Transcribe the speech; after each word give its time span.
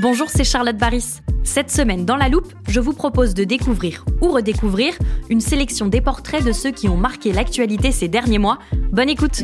Bonjour, 0.00 0.30
c'est 0.30 0.44
Charlotte 0.44 0.78
Baris. 0.78 1.20
Cette 1.44 1.70
semaine, 1.70 2.06
dans 2.06 2.16
la 2.16 2.30
loupe, 2.30 2.50
je 2.66 2.80
vous 2.80 2.94
propose 2.94 3.34
de 3.34 3.44
découvrir 3.44 4.06
ou 4.22 4.28
redécouvrir 4.28 4.94
une 5.28 5.42
sélection 5.42 5.88
des 5.88 6.00
portraits 6.00 6.42
de 6.42 6.52
ceux 6.52 6.70
qui 6.70 6.88
ont 6.88 6.96
marqué 6.96 7.34
l'actualité 7.34 7.92
ces 7.92 8.08
derniers 8.08 8.38
mois. 8.38 8.58
Bonne 8.92 9.10
écoute 9.10 9.42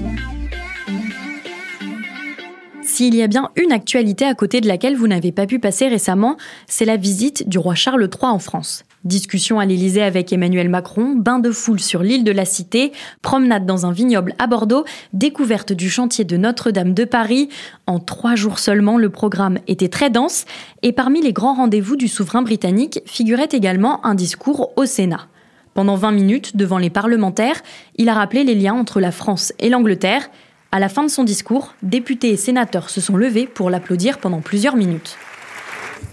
S'il 2.83 3.15
y 3.15 3.23
a 3.23 3.27
bien 3.27 3.51
une 3.57 3.71
actualité 3.71 4.25
à 4.25 4.35
côté 4.35 4.63
de 4.63 4.67
laquelle 4.67 4.97
vous 4.97 5.09
n'avez 5.09 5.31
pas 5.31 5.47
pu 5.47 5.59
passer 5.59 5.89
récemment, 5.89 6.39
c'est 6.67 6.87
la 6.87 6.97
visite 6.97 7.47
du 7.47 7.59
roi 7.59 7.75
Charles 7.75 8.09
III 8.11 8.31
en 8.31 8.39
France. 8.39 8.85
Discussion 9.07 9.61
à 9.61 9.67
l'Élysée 9.67 10.03
avec 10.03 10.33
Emmanuel 10.33 10.69
Macron, 10.69 11.15
bain 11.15 11.39
de 11.39 11.53
foule 11.53 11.79
sur 11.79 12.03
l'île 12.03 12.25
de 12.25 12.33
la 12.33 12.45
Cité, 12.45 12.91
promenade 13.23 13.65
dans 13.65 13.87
un 13.87 13.93
vignoble 13.93 14.35
à 14.41 14.49
Bordeaux, 14.49 14.85
découverte 15.13 15.73
du 15.73 15.89
chantier 15.89 16.25
de 16.25 16.37
Notre-Dame 16.37 16.93
de 16.93 17.05
Paris. 17.05 17.49
En 17.87 18.01
trois 18.01 18.35
jours 18.35 18.59
seulement, 18.59 18.99
le 18.99 19.09
programme 19.09 19.61
était 19.69 19.87
très 19.87 20.11
dense 20.11 20.45
et 20.83 20.91
parmi 20.91 21.23
les 21.23 21.33
grands 21.33 21.55
rendez-vous 21.55 21.95
du 21.95 22.09
souverain 22.09 22.43
britannique 22.43 23.01
figurait 23.07 23.49
également 23.53 24.05
un 24.05 24.17
discours 24.17 24.73
au 24.75 24.87
Sénat. 24.87 25.29
Pendant 25.73 25.95
20 25.95 26.11
minutes, 26.11 26.57
devant 26.57 26.79
les 26.79 26.91
parlementaires, 26.91 27.63
il 27.95 28.09
a 28.09 28.15
rappelé 28.15 28.43
les 28.43 28.57
liens 28.57 28.75
entre 28.75 28.99
la 28.99 29.13
France 29.13 29.53
et 29.61 29.71
l'Angleterre. 29.71 30.29
À 30.73 30.81
la 30.81 30.89
fin 30.89 31.05
de 31.05 31.11
son 31.11 31.23
discours, 31.23 31.75
députés 31.85 32.31
et 32.31 32.37
sénateurs 32.37 32.91
se 32.91 33.01
sont 33.01 33.17
levés 33.17 33.47
pour 33.47 33.71
l'applaudir 33.71 34.19
pendant 34.19 34.41
plusieurs 34.41 34.75
minutes. 34.75 35.17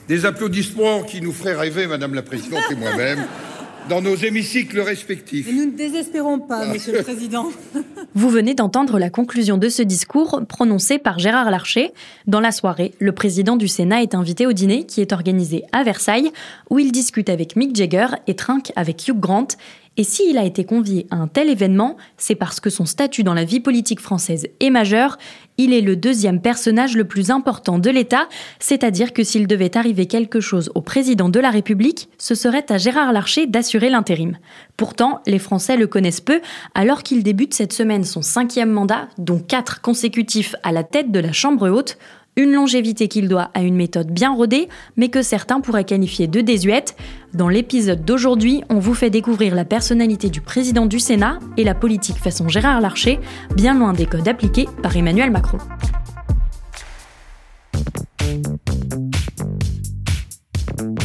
Des 0.07 0.25
applaudissements 0.25 1.03
qui 1.03 1.21
nous 1.21 1.31
feraient 1.31 1.55
rêver, 1.55 1.87
Madame 1.87 2.13
la 2.13 2.21
Présidente 2.21 2.63
et 2.69 2.75
moi-même, 2.75 3.25
dans 3.89 4.01
nos 4.01 4.15
hémicycles 4.15 4.79
respectifs. 4.79 5.47
Et 5.47 5.53
nous 5.53 5.65
ne 5.65 5.77
désespérons 5.77 6.39
pas, 6.39 6.65
Monsieur 6.65 6.93
le 6.93 7.03
Président. 7.03 7.49
Vous 8.15 8.29
venez 8.29 8.53
d'entendre 8.53 8.99
la 8.99 9.09
conclusion 9.09 9.57
de 9.57 9.69
ce 9.69 9.81
discours 9.81 10.41
prononcé 10.47 10.99
par 10.99 11.19
Gérard 11.19 11.49
Larcher. 11.49 11.91
Dans 12.27 12.39
la 12.39 12.51
soirée, 12.51 12.93
le 12.99 13.11
président 13.11 13.55
du 13.55 13.67
Sénat 13.67 14.03
est 14.03 14.13
invité 14.13 14.45
au 14.45 14.53
dîner 14.53 14.85
qui 14.85 15.01
est 15.01 15.13
organisé 15.13 15.63
à 15.71 15.83
Versailles, 15.83 16.31
où 16.69 16.79
il 16.79 16.91
discute 16.91 17.29
avec 17.29 17.55
Mick 17.55 17.75
Jagger 17.75 18.07
et 18.27 18.35
trinque 18.35 18.71
avec 18.75 19.07
Hugh 19.07 19.19
Grant. 19.19 19.47
Et 19.95 20.03
s'il 20.03 20.39
a 20.39 20.43
été 20.43 20.65
convié 20.65 21.05
à 21.11 21.17
un 21.17 21.27
tel 21.27 21.49
événement, 21.49 21.97
c'est 22.17 22.33
parce 22.33 22.59
que 22.59 22.71
son 22.71 22.85
statut 22.85 23.23
dans 23.23 23.35
la 23.35 23.43
vie 23.43 23.59
politique 23.59 23.99
française 23.99 24.47
est 24.59 24.71
majeur. 24.71 25.19
Il 25.57 25.71
est 25.71 25.81
le 25.81 25.95
deuxième 25.95 26.41
personnage 26.41 26.97
le 26.97 27.03
plus 27.03 27.29
important 27.29 27.77
de 27.77 27.91
l'État, 27.91 28.27
c'est-à-dire 28.59 29.13
que 29.13 29.23
s'il 29.23 29.45
devait 29.45 29.77
arriver 29.77 30.07
quelque 30.07 30.39
chose 30.39 30.71
au 30.73 30.81
président 30.81 31.29
de 31.29 31.39
la 31.39 31.51
République, 31.51 32.09
ce 32.17 32.33
serait 32.33 32.65
à 32.71 32.79
Gérard 32.79 33.13
Larcher 33.13 33.45
d'assurer 33.45 33.91
l'intérim. 33.91 34.37
Pourtant, 34.77 35.21
les 35.27 35.37
Français 35.37 35.77
le 35.77 35.85
connaissent 35.85 36.21
peu, 36.21 36.41
alors 36.73 37.03
qu'il 37.03 37.21
débute 37.21 37.53
cette 37.53 37.73
semaine 37.73 38.03
son 38.03 38.23
cinquième 38.23 38.71
mandat, 38.71 39.09
dont 39.19 39.39
quatre 39.39 39.81
consécutifs 39.81 40.55
à 40.63 40.71
la 40.71 40.83
tête 40.83 41.11
de 41.11 41.19
la 41.19 41.33
Chambre 41.33 41.69
haute. 41.69 41.99
Une 42.35 42.51
longévité 42.51 43.07
qu'il 43.07 43.27
doit 43.27 43.51
à 43.53 43.61
une 43.61 43.75
méthode 43.75 44.11
bien 44.11 44.33
rodée, 44.33 44.67
mais 44.97 45.09
que 45.09 45.21
certains 45.21 45.61
pourraient 45.61 45.83
qualifier 45.83 46.27
de 46.27 46.41
désuète. 46.41 46.95
Dans 47.35 47.47
l'épisode 47.47 48.03
d'aujourd'hui, 48.03 48.63
on 48.69 48.79
vous 48.79 48.95
fait 48.95 49.11
découvrir 49.11 49.53
la 49.53 49.65
personnalité 49.65 50.29
du 50.29 50.41
président 50.41 50.87
du 50.87 50.99
Sénat 50.99 51.37
et 51.57 51.63
la 51.63 51.75
politique 51.75 52.17
façon 52.17 52.49
Gérard 52.49 52.81
Larcher, 52.81 53.19
bien 53.55 53.77
loin 53.77 53.93
des 53.93 54.07
codes 54.07 54.27
appliqués 54.27 54.67
par 54.81 54.97
Emmanuel 54.97 55.29
Macron. 55.29 55.59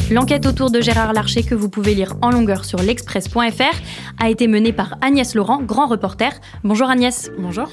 L'enquête 0.09 0.47
autour 0.47 0.71
de 0.71 0.81
Gérard 0.81 1.13
Larcher 1.13 1.43
que 1.43 1.53
vous 1.53 1.69
pouvez 1.69 1.93
lire 1.93 2.15
en 2.23 2.31
longueur 2.31 2.65
sur 2.65 2.79
l'express.fr 2.79 3.77
a 4.17 4.29
été 4.29 4.47
menée 4.47 4.73
par 4.73 4.97
Agnès 5.01 5.35
Laurent, 5.35 5.61
grand 5.61 5.85
reporter. 5.85 6.31
Bonjour 6.63 6.89
Agnès. 6.89 7.29
Bonjour. 7.37 7.69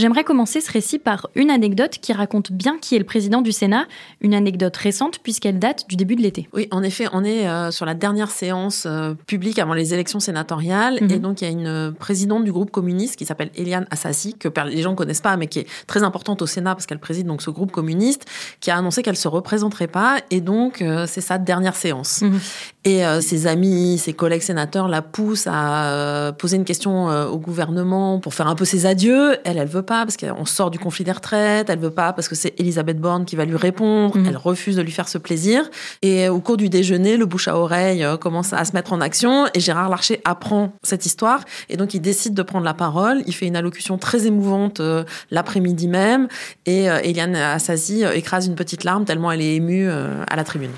J'aimerais 0.00 0.24
commencer 0.24 0.62
ce 0.62 0.72
récit 0.72 0.98
par 0.98 1.28
une 1.34 1.50
anecdote 1.50 1.98
qui 2.00 2.14
raconte 2.14 2.52
bien 2.52 2.78
qui 2.80 2.96
est 2.96 2.98
le 2.98 3.04
président 3.04 3.42
du 3.42 3.52
Sénat, 3.52 3.84
une 4.22 4.32
anecdote 4.32 4.74
récente 4.74 5.18
puisqu'elle 5.18 5.58
date 5.58 5.84
du 5.90 5.96
début 5.96 6.16
de 6.16 6.22
l'été. 6.22 6.48
Oui, 6.54 6.68
en 6.70 6.82
effet, 6.82 7.04
on 7.12 7.22
est 7.22 7.46
euh, 7.46 7.70
sur 7.70 7.84
la 7.84 7.92
dernière 7.92 8.30
séance 8.30 8.84
euh, 8.86 9.12
publique 9.26 9.58
avant 9.58 9.74
les 9.74 9.92
élections 9.92 10.18
sénatoriales 10.18 10.96
et 11.02 11.16
Mhm. 11.16 11.18
donc 11.18 11.42
il 11.42 11.44
y 11.44 11.48
a 11.48 11.50
une 11.50 11.66
euh, 11.66 11.90
présidente 11.90 12.44
du 12.44 12.50
groupe 12.52 12.70
communiste 12.70 13.16
qui 13.16 13.26
s'appelle 13.26 13.50
Eliane 13.56 13.86
Assassi 13.90 14.32
que 14.38 14.48
les 14.70 14.80
gens 14.80 14.92
ne 14.92 14.96
connaissent 14.96 15.20
pas 15.20 15.36
mais 15.36 15.48
qui 15.48 15.58
est 15.58 15.66
très 15.86 16.02
importante 16.02 16.40
au 16.40 16.46
Sénat 16.46 16.74
parce 16.74 16.86
qu'elle 16.86 16.98
préside 16.98 17.26
donc 17.26 17.42
ce 17.42 17.50
groupe 17.50 17.70
communiste 17.70 18.24
qui 18.60 18.70
a 18.70 18.78
annoncé 18.78 19.02
qu'elle 19.02 19.18
se 19.18 19.28
représenterait 19.28 19.86
pas 19.86 20.16
et 20.30 20.40
donc 20.40 20.80
euh, 20.80 21.04
c'est 21.06 21.20
sa 21.20 21.36
dernière 21.36 21.76
séance. 21.76 22.22
Mhm. 22.22 22.40
Et 22.86 23.02
ses 23.20 23.46
amis, 23.46 23.98
ses 23.98 24.14
collègues 24.14 24.40
sénateurs 24.40 24.88
la 24.88 25.02
poussent 25.02 25.46
à 25.46 26.32
poser 26.38 26.56
une 26.56 26.64
question 26.64 27.08
au 27.26 27.36
gouvernement 27.38 28.20
pour 28.20 28.32
faire 28.32 28.46
un 28.46 28.54
peu 28.54 28.64
ses 28.64 28.86
adieux. 28.86 29.36
Elle, 29.44 29.58
elle 29.58 29.68
veut 29.68 29.82
pas 29.90 30.06
parce 30.06 30.16
qu'on 30.16 30.44
sort 30.44 30.70
du 30.70 30.78
conflit 30.78 31.04
des 31.04 31.10
retraites. 31.10 31.68
Elle 31.68 31.80
veut 31.80 31.90
pas 31.90 32.12
parce 32.12 32.28
que 32.28 32.36
c'est 32.36 32.54
Elisabeth 32.60 33.00
Borne 33.00 33.24
qui 33.24 33.34
va 33.34 33.44
lui 33.44 33.56
répondre. 33.56 34.16
Mhm. 34.16 34.26
Elle 34.28 34.36
refuse 34.36 34.76
de 34.76 34.82
lui 34.82 34.92
faire 34.92 35.08
ce 35.08 35.18
plaisir. 35.18 35.68
Et 36.00 36.28
au 36.28 36.38
cours 36.38 36.56
du 36.56 36.68
déjeuner, 36.68 37.16
le 37.16 37.26
bouche 37.26 37.48
à 37.48 37.56
oreille 37.56 38.04
euh, 38.04 38.16
commence 38.16 38.52
à 38.52 38.64
se 38.64 38.72
mettre 38.72 38.92
en 38.92 39.00
action 39.00 39.46
et 39.52 39.58
Gérard 39.58 39.88
Larcher 39.88 40.20
apprend 40.24 40.72
cette 40.84 41.06
histoire 41.06 41.40
et 41.68 41.76
donc 41.76 41.92
il 41.92 42.00
décide 42.00 42.34
de 42.34 42.42
prendre 42.42 42.64
la 42.64 42.74
parole. 42.74 43.24
Il 43.26 43.34
fait 43.34 43.48
une 43.48 43.56
allocution 43.56 43.98
très 43.98 44.28
émouvante 44.28 44.78
euh, 44.78 45.02
l'après-midi 45.32 45.88
même 45.88 46.28
et 46.66 46.88
euh, 46.88 47.00
Eliane 47.02 47.34
Assasi 47.34 48.04
euh, 48.04 48.12
écrase 48.12 48.46
une 48.46 48.54
petite 48.54 48.84
larme 48.84 49.04
tellement 49.04 49.32
elle 49.32 49.42
est 49.42 49.56
émue 49.56 49.88
euh, 49.88 50.22
à 50.28 50.36
la 50.36 50.44
tribune. 50.44 50.70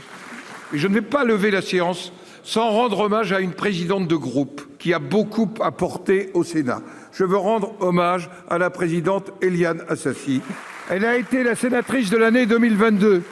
Je 0.72 0.88
ne 0.88 0.94
vais 0.94 1.02
pas 1.02 1.24
lever 1.24 1.50
la 1.50 1.60
séance 1.60 2.12
sans 2.42 2.70
rendre 2.70 3.00
hommage 3.00 3.32
à 3.32 3.40
une 3.40 3.52
présidente 3.52 4.08
de 4.08 4.16
groupe 4.16 4.62
qui 4.78 4.92
a 4.92 4.98
beaucoup 4.98 5.50
apporté 5.60 6.30
au 6.34 6.44
Sénat. 6.44 6.82
Je 7.12 7.24
veux 7.24 7.36
rendre 7.36 7.74
hommage 7.80 8.30
à 8.48 8.58
la 8.58 8.70
présidente 8.70 9.32
Eliane 9.40 9.82
Assassi. 9.88 10.40
Elle 10.90 11.04
a 11.04 11.16
été 11.16 11.42
la 11.44 11.54
sénatrice 11.54 12.10
de 12.10 12.16
l'année 12.16 12.46
2022 12.46 13.22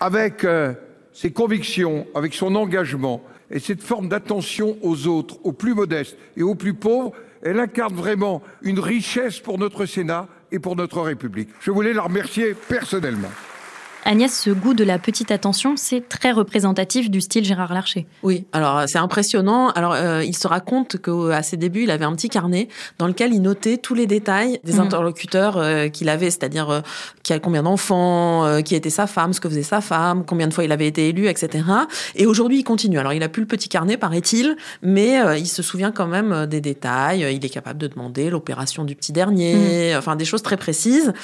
avec 0.00 0.44
euh, 0.44 0.72
ses 1.12 1.32
convictions, 1.32 2.06
avec 2.14 2.34
son 2.34 2.54
engagement 2.54 3.22
et 3.50 3.58
cette 3.58 3.82
forme 3.82 4.08
d'attention 4.08 4.76
aux 4.82 5.06
autres, 5.06 5.38
aux 5.44 5.52
plus 5.52 5.74
modestes 5.74 6.16
et 6.36 6.42
aux 6.42 6.54
plus 6.54 6.74
pauvres. 6.74 7.12
Elle 7.42 7.58
incarne 7.58 7.94
vraiment 7.94 8.42
une 8.62 8.78
richesse 8.78 9.40
pour 9.40 9.58
notre 9.58 9.86
Sénat 9.86 10.28
et 10.52 10.58
pour 10.58 10.76
notre 10.76 11.00
République. 11.00 11.48
Je 11.60 11.70
voulais 11.70 11.92
la 11.92 12.02
remercier 12.02 12.54
personnellement. 12.54 13.30
Agnès, 14.12 14.30
ce 14.30 14.50
goût 14.50 14.74
de 14.74 14.84
la 14.84 14.98
petite 14.98 15.30
attention, 15.30 15.72
c'est 15.78 16.06
très 16.06 16.32
représentatif 16.32 17.10
du 17.10 17.22
style 17.22 17.46
Gérard 17.46 17.72
Larcher. 17.72 18.06
Oui, 18.22 18.44
alors 18.52 18.76
euh, 18.80 18.84
c'est 18.86 18.98
impressionnant. 18.98 19.70
Alors 19.70 19.94
euh, 19.94 20.22
il 20.22 20.36
se 20.36 20.46
raconte 20.46 20.98
qu'à 21.00 21.42
ses 21.42 21.56
débuts, 21.56 21.84
il 21.84 21.90
avait 21.90 22.04
un 22.04 22.12
petit 22.12 22.28
carnet 22.28 22.68
dans 22.98 23.06
lequel 23.06 23.32
il 23.32 23.40
notait 23.40 23.78
tous 23.78 23.94
les 23.94 24.06
détails 24.06 24.60
des 24.64 24.74
Mhm. 24.74 24.80
interlocuteurs 24.80 25.56
euh, 25.56 25.88
qu'il 25.88 26.10
avait, 26.10 26.28
c'est-à-dire 26.28 26.68
euh, 26.68 26.80
qui 27.22 27.32
a 27.32 27.38
combien 27.38 27.62
d'enfants, 27.62 28.60
qui 28.62 28.74
était 28.74 28.90
sa 28.90 29.06
femme, 29.06 29.32
ce 29.32 29.40
que 29.40 29.48
faisait 29.48 29.62
sa 29.62 29.80
femme, 29.80 30.26
combien 30.26 30.46
de 30.46 30.52
fois 30.52 30.64
il 30.64 30.72
avait 30.72 30.88
été 30.88 31.08
élu, 31.08 31.26
etc. 31.28 31.64
Et 32.14 32.26
aujourd'hui, 32.26 32.58
il 32.58 32.64
continue. 32.64 32.98
Alors 32.98 33.14
il 33.14 33.22
a 33.22 33.30
plus 33.30 33.40
le 33.40 33.46
petit 33.46 33.70
carnet, 33.70 33.96
paraît-il, 33.96 34.56
mais 34.82 35.20
il 35.38 35.46
se 35.46 35.62
souvient 35.62 35.90
quand 35.90 36.06
même 36.06 36.44
des 36.44 36.60
détails. 36.60 37.26
Il 37.34 37.42
est 37.46 37.48
capable 37.48 37.78
de 37.78 37.86
demander 37.86 38.28
l'opération 38.28 38.84
du 38.84 38.94
petit 38.94 39.12
dernier, 39.12 39.94
enfin 39.96 40.16
des 40.16 40.26
choses 40.26 40.42
très 40.42 40.58
précises. 40.58 41.14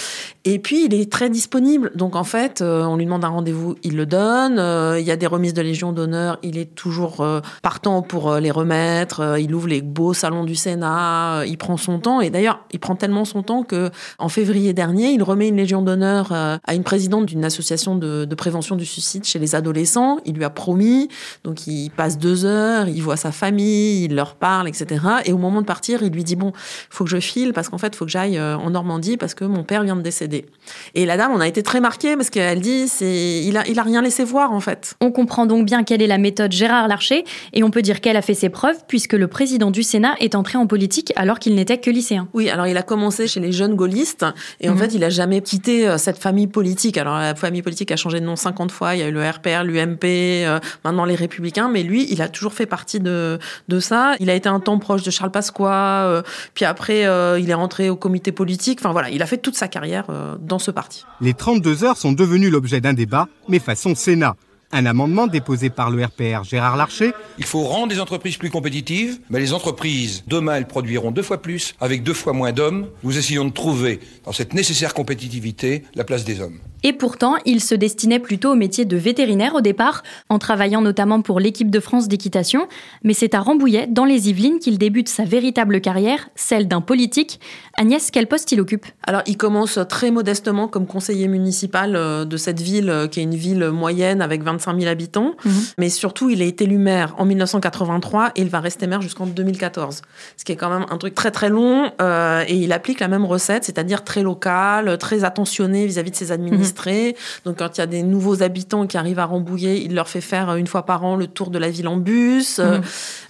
Et 0.46 0.58
puis 0.58 0.86
il 0.86 0.94
est 0.94 1.12
très 1.12 1.28
disponible. 1.28 1.90
Donc 1.94 2.16
en 2.16 2.24
fait, 2.24 2.62
on 2.86 2.96
lui 2.96 3.04
demande 3.04 3.24
un 3.24 3.28
rendez-vous, 3.28 3.76
il 3.82 3.96
le 3.96 4.06
donne. 4.06 4.58
Euh, 4.58 4.98
il 5.00 5.06
y 5.06 5.10
a 5.10 5.16
des 5.16 5.26
remises 5.26 5.54
de 5.54 5.62
Légion 5.62 5.92
d'honneur, 5.92 6.38
il 6.42 6.58
est 6.58 6.74
toujours 6.74 7.20
euh, 7.20 7.40
partant 7.62 8.02
pour 8.02 8.30
euh, 8.30 8.40
les 8.40 8.50
remettre. 8.50 9.20
Euh, 9.20 9.40
il 9.40 9.54
ouvre 9.54 9.68
les 9.68 9.82
beaux 9.82 10.14
salons 10.14 10.44
du 10.44 10.54
Sénat. 10.54 11.38
Euh, 11.38 11.46
il 11.46 11.58
prend 11.58 11.76
son 11.76 11.98
temps. 11.98 12.20
Et 12.20 12.30
d'ailleurs, 12.30 12.60
il 12.72 12.78
prend 12.78 12.96
tellement 12.96 13.24
son 13.24 13.42
temps 13.42 13.62
que 13.62 13.90
en 14.18 14.28
février 14.28 14.72
dernier, 14.72 15.10
il 15.10 15.22
remet 15.22 15.48
une 15.48 15.56
Légion 15.56 15.82
d'honneur 15.82 16.32
euh, 16.32 16.56
à 16.64 16.74
une 16.74 16.82
présidente 16.82 17.26
d'une 17.26 17.44
association 17.44 17.96
de, 17.96 18.26
prévention 18.34 18.76
du 18.76 18.86
suicide 18.86 19.24
chez 19.24 19.38
les 19.38 19.54
adolescents. 19.54 20.18
Il 20.24 20.34
lui 20.34 20.44
a 20.44 20.50
promis. 20.50 21.08
Donc 21.44 21.66
il 21.66 21.90
passe 21.90 22.18
deux 22.18 22.44
heures, 22.44 22.88
il 22.88 23.02
voit 23.02 23.16
sa 23.16 23.32
famille, 23.32 24.04
il 24.04 24.14
leur 24.14 24.34
parle, 24.36 24.68
etc. 24.68 25.04
Et 25.24 25.32
au 25.32 25.38
moment 25.38 25.60
de 25.60 25.66
partir, 25.66 26.02
il 26.02 26.12
lui 26.12 26.24
dit 26.24 26.36
bon, 26.36 26.52
faut 26.90 27.04
que 27.04 27.10
je 27.10 27.20
file 27.20 27.52
parce 27.52 27.68
qu'en 27.68 27.78
fait, 27.78 27.96
faut 27.96 28.04
que 28.04 28.10
j'aille 28.10 28.38
euh, 28.38 28.56
en 28.56 28.70
Normandie 28.70 29.16
parce 29.16 29.34
que 29.34 29.44
mon 29.44 29.64
père 29.64 29.82
vient 29.82 29.96
de 29.96 30.02
décéder. 30.02 30.46
Et 30.94 31.06
la 31.06 31.16
dame, 31.16 31.32
on 31.34 31.40
a 31.40 31.48
été 31.48 31.62
très 31.62 31.80
marqués 31.80 32.16
parce 32.16 32.30
qu'elle 32.30 32.57
qu'elle 32.58 32.62
dit, 32.84 32.88
c'est 32.88 33.42
il 33.44 33.56
a, 33.56 33.66
il 33.68 33.78
a 33.78 33.82
rien 33.82 34.02
laissé 34.02 34.24
voir 34.24 34.52
en 34.52 34.60
fait. 34.60 34.94
On 35.00 35.10
comprend 35.10 35.46
donc 35.46 35.64
bien 35.64 35.84
quelle 35.84 36.02
est 36.02 36.06
la 36.06 36.18
méthode 36.18 36.52
Gérard 36.52 36.88
Larcher 36.88 37.24
et 37.52 37.62
on 37.62 37.70
peut 37.70 37.82
dire 37.82 38.00
qu'elle 38.00 38.16
a 38.16 38.22
fait 38.22 38.34
ses 38.34 38.48
preuves 38.48 38.76
puisque 38.88 39.12
le 39.12 39.28
président 39.28 39.70
du 39.70 39.82
Sénat 39.82 40.14
est 40.20 40.34
entré 40.34 40.58
en 40.58 40.66
politique 40.66 41.12
alors 41.16 41.38
qu'il 41.38 41.54
n'était 41.54 41.78
que 41.78 41.90
lycéen. 41.90 42.28
Oui, 42.34 42.48
alors 42.50 42.66
il 42.66 42.76
a 42.76 42.82
commencé 42.82 43.26
chez 43.26 43.40
les 43.40 43.52
jeunes 43.52 43.74
gaullistes 43.74 44.24
et 44.60 44.68
en 44.68 44.72
Mhm. 44.72 44.78
fait 44.78 44.94
il 44.94 45.04
a 45.04 45.10
jamais 45.10 45.40
quitté 45.40 45.88
euh, 45.88 45.98
cette 45.98 46.18
famille 46.18 46.46
politique. 46.46 46.96
Alors 46.98 47.18
la 47.18 47.34
famille 47.34 47.62
politique 47.62 47.90
a 47.92 47.96
changé 47.96 48.20
de 48.20 48.24
nom 48.24 48.36
50 48.36 48.70
fois, 48.72 48.94
il 48.94 49.00
y 49.00 49.02
a 49.02 49.08
eu 49.08 49.12
le 49.12 49.28
RPR, 49.28 49.64
l'UMP, 49.64 50.04
euh, 50.04 50.58
maintenant 50.84 51.04
les 51.04 51.14
Républicains, 51.14 51.68
mais 51.68 51.82
lui 51.82 52.06
il 52.10 52.22
a 52.22 52.28
toujours 52.28 52.52
fait 52.54 52.66
partie 52.66 53.00
de 53.00 53.38
de 53.68 53.80
ça. 53.80 54.14
Il 54.20 54.30
a 54.30 54.34
été 54.34 54.48
un 54.48 54.60
temps 54.60 54.78
proche 54.78 55.02
de 55.02 55.10
Charles 55.10 55.30
Pasqua, 55.30 56.04
euh, 56.06 56.22
puis 56.54 56.64
après 56.64 57.06
euh, 57.06 57.38
il 57.40 57.50
est 57.50 57.54
rentré 57.54 57.90
au 57.90 57.96
comité 57.96 58.32
politique. 58.32 58.78
Enfin 58.80 58.92
voilà, 58.92 59.10
il 59.10 59.22
a 59.22 59.26
fait 59.26 59.38
toute 59.38 59.56
sa 59.56 59.68
carrière 59.68 60.04
euh, 60.10 60.36
dans 60.40 60.58
ce 60.58 60.70
parti. 60.70 61.04
Les 61.20 61.34
32 61.34 61.84
heures 61.84 61.96
sont 61.96 62.12
devenues 62.12 62.47
l'objet 62.50 62.80
d'un 62.80 62.94
débat, 62.94 63.28
mais 63.48 63.58
façon 63.58 63.94
Sénat. 63.94 64.36
Un 64.70 64.84
amendement 64.84 65.26
déposé 65.26 65.70
par 65.70 65.90
le 65.90 66.04
RPR 66.04 66.44
Gérard 66.44 66.76
Larcher 66.76 67.12
Il 67.38 67.44
faut 67.44 67.62
rendre 67.62 67.90
les 67.90 68.00
entreprises 68.00 68.36
plus 68.36 68.50
compétitives, 68.50 69.18
mais 69.30 69.40
les 69.40 69.54
entreprises, 69.54 70.24
demain, 70.26 70.56
elles 70.56 70.66
produiront 70.66 71.10
deux 71.10 71.22
fois 71.22 71.40
plus, 71.40 71.74
avec 71.80 72.02
deux 72.02 72.12
fois 72.12 72.34
moins 72.34 72.52
d'hommes. 72.52 72.88
Nous 73.02 73.16
essayons 73.16 73.46
de 73.46 73.50
trouver, 73.50 73.98
dans 74.26 74.32
cette 74.32 74.52
nécessaire 74.52 74.92
compétitivité, 74.92 75.84
la 75.94 76.04
place 76.04 76.24
des 76.24 76.42
hommes. 76.42 76.60
Et 76.84 76.92
pourtant, 76.92 77.36
il 77.44 77.60
se 77.60 77.74
destinait 77.74 78.20
plutôt 78.20 78.52
au 78.52 78.54
métier 78.54 78.84
de 78.84 78.96
vétérinaire 78.96 79.54
au 79.54 79.60
départ, 79.60 80.02
en 80.28 80.38
travaillant 80.38 80.80
notamment 80.80 81.22
pour 81.22 81.40
l'équipe 81.40 81.70
de 81.70 81.80
France 81.80 82.06
d'équitation. 82.06 82.68
Mais 83.02 83.14
c'est 83.14 83.34
à 83.34 83.40
Rambouillet, 83.40 83.88
dans 83.88 84.04
les 84.04 84.28
Yvelines, 84.28 84.58
qu'il 84.60 84.78
débute 84.78 85.08
sa 85.08 85.24
véritable 85.24 85.80
carrière, 85.80 86.28
celle 86.36 86.68
d'un 86.68 86.80
politique. 86.80 87.40
Agnès, 87.76 88.10
quel 88.12 88.28
poste 88.28 88.52
il 88.52 88.60
occupe? 88.60 88.86
Alors, 89.04 89.22
il 89.26 89.36
commence 89.36 89.78
très 89.88 90.10
modestement 90.10 90.68
comme 90.68 90.86
conseiller 90.86 91.26
municipal 91.26 91.96
euh, 91.96 92.24
de 92.24 92.36
cette 92.36 92.60
ville, 92.60 92.90
euh, 92.90 93.08
qui 93.08 93.20
est 93.20 93.24
une 93.24 93.34
ville 93.34 93.70
moyenne 93.70 94.22
avec 94.22 94.42
25 94.58 94.78
000 94.80 94.90
habitants. 94.90 95.34
Mhm. 95.44 95.52
Mais 95.78 95.88
surtout, 95.88 96.30
il 96.30 96.42
a 96.42 96.44
été 96.44 96.64
élu 96.64 96.78
maire 96.78 97.14
en 97.18 97.24
1983 97.24 98.32
et 98.36 98.42
il 98.42 98.48
va 98.48 98.60
rester 98.60 98.86
maire 98.86 99.00
jusqu'en 99.00 99.26
2014. 99.26 100.02
Ce 100.36 100.44
qui 100.44 100.52
est 100.52 100.56
quand 100.56 100.70
même 100.70 100.86
un 100.90 100.98
truc 100.98 101.14
très 101.14 101.30
très 101.30 101.48
long. 101.48 101.90
euh, 102.00 102.44
et 102.46 102.54
il 102.54 102.72
applique 102.72 103.00
la 103.00 103.08
même 103.08 103.24
recette, 103.24 103.64
c'est-à-dire 103.64 104.04
très 104.04 104.22
local, 104.22 104.98
très 104.98 105.24
attentionné 105.24 105.86
vis-à-vis 105.86 106.10
de 106.10 106.16
ses 106.16 106.32
administrés. 106.32 107.16
Donc, 107.44 107.58
quand 107.58 107.76
il 107.76 107.80
y 107.80 107.84
a 107.84 107.86
des 107.86 108.02
nouveaux 108.02 108.42
habitants 108.42 108.86
qui 108.86 108.96
arrivent 108.96 109.18
à 109.18 109.24
Rambouillet, 109.26 109.82
il 109.82 109.94
leur 109.94 110.08
fait 110.08 110.20
faire 110.20 110.50
euh, 110.50 110.56
une 110.56 110.66
fois 110.66 110.84
par 110.84 111.04
an 111.04 111.16
le 111.16 111.26
tour 111.26 111.50
de 111.50 111.58
la 111.58 111.70
ville 111.70 111.88
en 111.88 111.96
bus. 111.96 112.58
Euh, 112.58 112.78